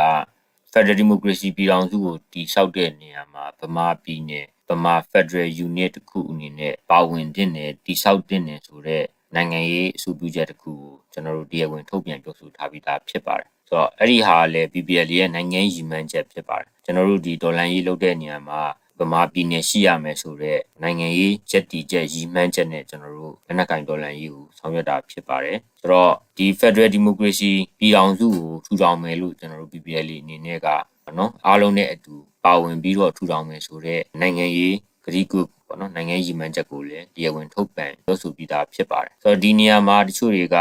[0.71, 18.61] Federal Democracy ပြည်ထောင်စုကိုတည်ဆောက်တဲ့နေရာမှာဗမာပြည်နယ် ဗမာ Federal Unit တစ်ခုအနေနဲ့ပါဝင်တဲ့နယ်တိဆောက်တဲ့နယ်ဆိုတော့နိုင်ငံရေးအဆိုပြုချက်တစ်ခုကိုကျွန်တော်တို့တရားဝင်ထုတ်ပြန်ပြောဆိုထားပြီးသားဖြစ်ပါတယ်ဆိုတော့အဲ့ဒီဟာလည်း BBL ရဲ့နိုင်ငံရည်မှန်းချက်ဖြစ်ပါတယ်ကျွန်တော်တို့ဒီဒေါ်လာရေးလုပ်တဲ့နေရာမှာ
[18.99, 30.67] ဗမာပြည်နယ်ရှိရမယ်ဆိုတော့နိုင်ငံရေးချက်တီချက်ရည်မှန်းချက်နဲ့ကျွန်တော်တို့လက်နက်ကင်ဒေါ်လာရေးကိုဆောင်ရွက်တာဖြစ်ပါတယ်ဆိုတော့ဒီ Federal Democracy ပြည်အောင်စုကိုထူထောင်မယ်လို့ကျွန်တော်တို့ BBL အနေနဲ့က
[31.17, 40.57] နော်အားလုံးနဲ့အတူပါဝင်ပြီးတော့ထူထောင်မယ်ဆိုတော့နိုင်ငံရေးဂရီကုပေါ့နော်နိုင်ငံရေးမှန်ချက်ကိုလည်းတရားဝင်ထုတ်ပြန်ပြောဆိုပြီးသားဖြစ်ပါတယ်ဆိုတော့ဒီနေရာမှာတချို့တွေက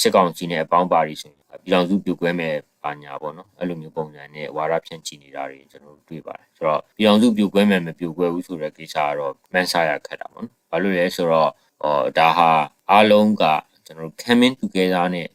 [0.00, 11.50] ရှစ်ကောင်စီနဲ့အပေါင်းပါတွေဆိုရင်ပြည်တော်စုပြုတ်ကွဲမဲ့ပါညာပေါ့နော်အဲ့လိုမျိုးပုံစံနဲ့ဝါရဖြန့်ချီနေတာတွေကျွန်တော်တို့တွေ့ပါတယ်ဆိုတော့ပြည်တော်စုပြုတ်ကွဲမဲ့မပြုတ်ကွဲဘူးဆိုတဲ့ကိစ္စကတော့မန်ဆာရခက်တာပေါ့နော်ဘာလို့လဲဆိုတော့
[11.82, 12.50] ဟောဒါဟာ
[12.90, 13.44] အားလုံးက
[13.86, 15.28] ကျွန်တော်တို့ coming together နဲ့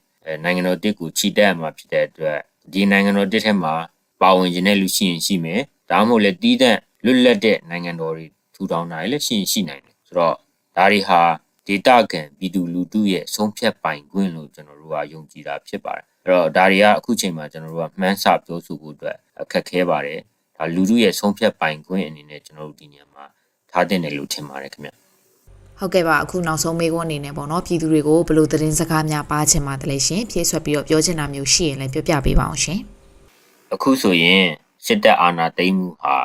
[0.43, 2.39] နိုင်ငံတော်တစ်ကိုချီတက်မှာဖြစ်တဲ့အတွက်
[2.73, 3.73] ဒီနိုင်ငံတော်တစ်ထဲမှာ
[4.21, 8.25] ပါဝင်ခြင်းနဲ့လူရှိရင်ရှိမယ်ဒါမှမဟုတ်လည်းတီးတဲ့လွတ်လပ်တဲ့နိုင်ငံတော်တွေ
[8.55, 10.35] ထူထောင်နိုင်လည်းရှိရင်ရှိနိုင်တယ်ဆိုတော့
[10.75, 11.21] ဒါတွေဟာ
[11.67, 20.19] ဒေတာကန်ပြည်သူလူထုရဲ့ဆုံးဖြတ်ပိုင်ခွင့်လို့ကျွန်တော်တို့ကယုံကြည်တာဖြစ်ပါတယ်အဲ့တော့ဒါတွေကအခုချိန်မှာကျွန်တော်တို့ကမှန်းဆပြောဆိုဖို့အတွက်အခက်ခဲပါတယ်
[20.57, 23.25] ဒါလူထုရဲ့ဆုံးဖြတ်ပိုင်ခွင့်အနေနဲ့ကျွန်တော်တို့ဒီနေရာမှာ
[23.71, 24.91] ထားတင်တယ်လို့ထင်ပါတယ်ခင်ဗျ
[25.79, 32.79] ဟုတ်ကဲ့ပါအခုနောက်ဆုံးမေးခွန်းအနေနဲ့ပေါ့နော်ပြည်သူတွေကိုဘယ်လိုသတင်းစကားများပါချင်ပါတယ်လဲရှင်ဖြည့်ဆွက်ပြီးတော့ပြောချင်တာမျိုးရှိရင်လည်းပြောပြပေးပါအောင်ရှင်
[33.73, 34.45] အခုဆိုရင်
[34.85, 36.15] စစ်တပ်အာဏာသိမ်းမှုဟာ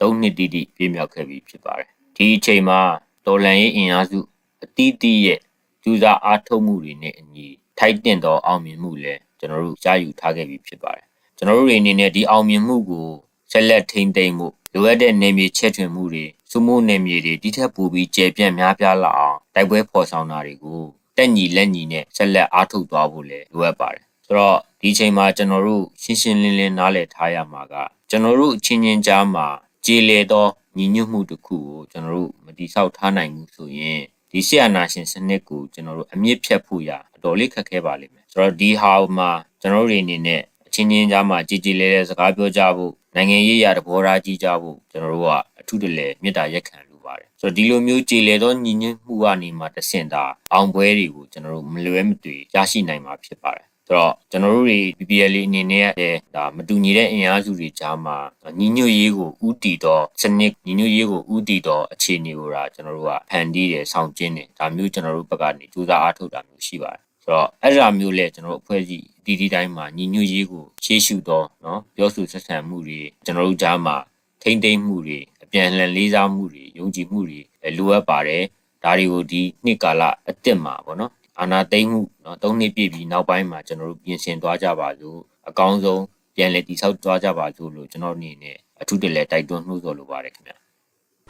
[0.00, 2.80] ၃နှစ်တိတိပြည့်မြောက်ခဲ့ပြီဖြစ်ပါတယ်ဒီအချိန်မှာ
[3.26, 4.18] တော်လန်ရေးအင်အားစု
[4.64, 5.40] အတီးတီးရဲ့
[5.82, 7.46] ကြကြိုးစားအားထုတ်မှုတွေနဲ့အညီ
[7.78, 11.04] ထိုက်တင်သောအောင်မြင်မှုလည်းကျွန်တော်တို့ရယူထားခဲ့ပြီးဖြစ်ပါတယ်
[11.36, 13.08] ကျွန်တော်တို့တွေအနေနဲ့ဒီအောင်မြင်မှုကို
[13.52, 20.82] ဆက်လက်ထိန်းသိမ်းမှုလိုအပ်တဲ့နေမြေချက်ထွင်မှုတွေစုမိုးနေမြေတွေတိထက်ပိုပြီးကျေပြန့်များပြားလာအောင်တိုက်ပွဲဖော်ဆောင်တာတွေကို
[21.16, 27.74] တက်ညီလက်ညီနဲ့ဆက်လက်အားထုတ်သွားဖို့လည်းလိုအပ်ပါတယ်ဆိုတော့ ဒီချိန်မှာကျွန်တော်တို့ရှင်းရှင်းလင်းလင်းနားလည်ထားရမှာက
[28.10, 29.46] ကျွန်တော်တို့အချင်းချင်းကြားမှာ
[29.86, 58.17] ကြေလေသောညီညွတ်မှုတစ်ခုကိုကျွန်တော်တို့မတိဆောက်ထားနိုင်ဘူးဆိုရင်ဒီဆီယနာရှင်စနစ်ကိုကျွန်တော်တို့အမြင့်ဖြတ်ဖို့ရအတော်လေးခက်ခဲပါလိမ့်မယ်ဆိုတော့ဒီဟာမှာကျွန်တော်တို့တွေအနေနဲ့အချင်းချင်းကြားမှာကြည်ကြည်လဲလဲစကားပြောကြဖို့နိုင်ငံရေးရာတဘောထားကြီးကြဖို့ကျွန်တော်တို့ကအထူးတလဲမေတ္တာရက်ခံလိုပါတယ်ဆိုတော့ဒီလိုမျိုးကြည်လေသောညီညွတ်မှုကနေမှတဆင့်တာအောင်ပွဲတွေကိုကျွန်တော်တို့မလွဲမသွေရရှိနိုင်မှာဖြစ်ပါတယ် ဆိုတော့ကျွန်တော်တို့တွေ BPL အနေနဲ့လည်းဒါမတူညီတဲ့အင်အားစုတွေကြားမှာ
[58.59, 73.95] ညီညွတ်ရေးကိုဥတီတော့စနစ်ညီညွတ်ရေးကိုဥတီတော့အခြေအနေကိုဒါကျွန်တော်တို့ကဖန်တီးတယ်ဆောင်ကျင်းတယ်ဒါမျိုးကျွန်တော်တို့ဘက်ကနေစူးစမ်းအားထုတ်တာမျိုးရှိပါတယ်ဆိုတော့အဲ့ဒါမျိုးလဲကျွန်တော်တို့အဖွဲ့အစည်းဒီဒီတိုင်းမှာညီညွတ်ရေးကိုရှေ့ရှုတော့เนาะပြောဆိုဆက်ဆံမှုတွေကျွန်တော်တို့ကြားမှာ
[74.41, 77.39] ထိမ့်သိမ့်မှုတွေအပြန်အလှန်လေးစားမှုတွေယုံကြည်မှုတွေ
[77.77, 78.43] လိုအပ်ပါတယ်
[78.83, 85.19] ဒါတွေကိုဒီနှစ်ကာလအစ်စ်မှာပေါ့နော် အာနာသိမ့်မှုเนาะ၃နှစ်ပြည့်ပြီးနောက်ပိုင်းမှာကျွန်တော်တို့ပြင်ဆင်သွားကြပါလို့
[85.49, 86.03] အကောင်းဆုံး
[86.35, 90.55] ပြန်လည်တည်ဆောက်သွားကြပါလို့လို့ကျွန်တော်အနေနဲ့အထူးတလဲတိုက်တွန်းနှိုးဆော်လိုပါတယ်ခင်ဗျာ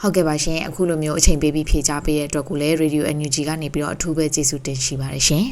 [0.01, 5.45] ဟုတ်ကဲ့ပါရှင်အခုလိုမျိုးအချိန်ပေးပြီးဖြေချပေးတဲ့အတွက်ကိုလည်း Radio NUG ကနေပြီးတော့အထူးပဲကျေးဇူးတင်ရှိပါတယ်ရှင်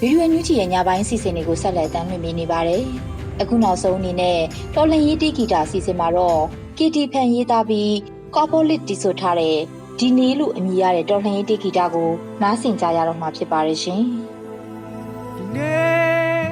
[0.00, 2.82] ဗီဒီယိုညူးချီရဲ့ညပိုင်းစီစဉ်တွေကိုဆက်လက်တင်ပြနေပါတယ်။
[3.40, 4.38] အခုနောက်ဆုံးအနေနဲ့
[4.74, 6.40] တော်လန်ရေးတီဂီတာစီစဉ်မှာတော့
[6.77, 7.93] KT ဖန်ရေးသားပြီး
[8.35, 9.57] ကော်ပိုလစ်တီဆိုထားတဲ့
[9.99, 12.09] ဒီနေလို့အမည်ရတဲ့တော်လန်ရေးတီဂီတာကို
[12.41, 14.01] နားဆင်ကြရတော့မှာဖြစ်ပါတယ်ရှင်။
[15.35, 16.45] ဒီနေ့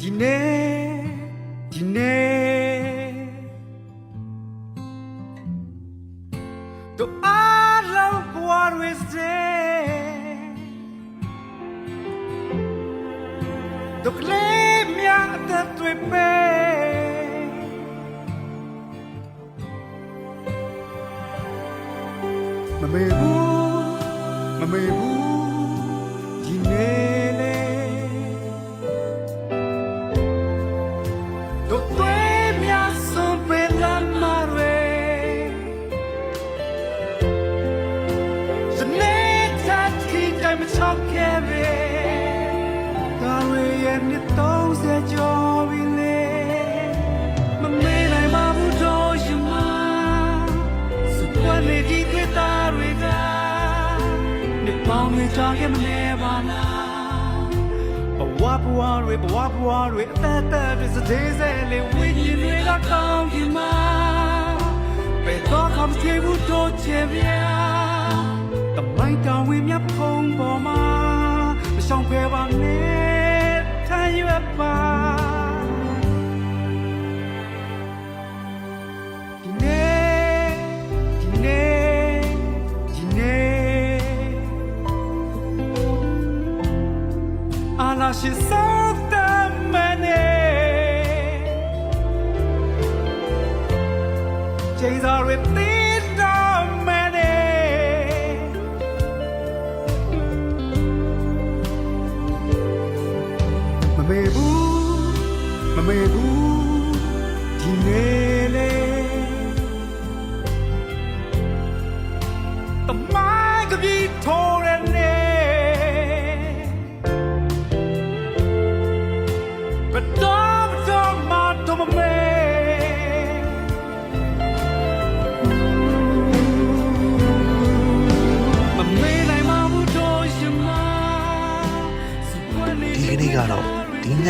[0.00, 0.42] ဒီနေ့
[1.72, 2.41] ဒီနေ့
[55.12, 57.44] င်းတွေကြာခဲ့မနေပါလား
[58.18, 63.58] ဘဝဘဝတွေဘဝဘဝတွေအသက်သက်တွေစတဲ့စဲလေးဝိညာဉ်တွေကကောင်းရင်မ
[65.24, 67.42] ဘယ်တော့မှမပြေဘူးတော့ချင်ဗျာ
[68.76, 70.82] တမိုင်းတောင်ဝင်မြဖုံးပေါ်မှာ
[71.74, 73.56] မဆောင်ဖဲပါနဲ့
[73.88, 74.20] ထိုင်ရ
[74.58, 75.21] ပါ
[88.12, 95.71] အာနာရှိ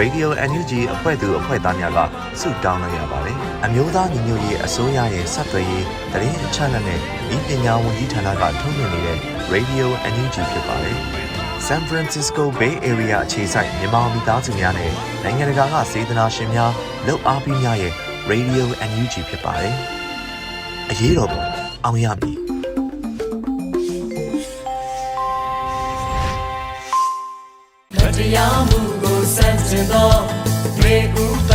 [0.00, 1.98] Radio NUG အဖွဲ့သူအဖွဲ့သားများက
[2.40, 6.98] ဆုတောင်းလိုက်ရပါတယ်။အမျိုးသားညီညွတ်ရေးအစိုးရရဲ့စက်သွယ်ရေးတရင်အချက်အလက်နဲ့
[7.36, 9.18] ဤပညာဝန်ကြီးဌာနကထုတ်လွှင့်နေတဲ့
[9.54, 10.98] Radio NUG ဖြစ်ပါတယ်။
[11.66, 16.72] San Francisco Bay Area အခြေစိုက်မြန်မာမိသားစုများနဲ့နိုင်ငံတကာကစေတနာရှင်များ
[17.06, 17.92] လှုပ်အားပေးများရဲ့
[18.30, 19.74] Radio NUG ဖြစ်ပါတယ်။
[20.90, 21.42] အရေးတော်ပုံ
[21.84, 22.38] အောင်ရမည်
[28.18, 28.71] တရားမှုကို
[29.72, 30.10] စန့်ကျင်သော
[30.76, 31.51] တွေကူ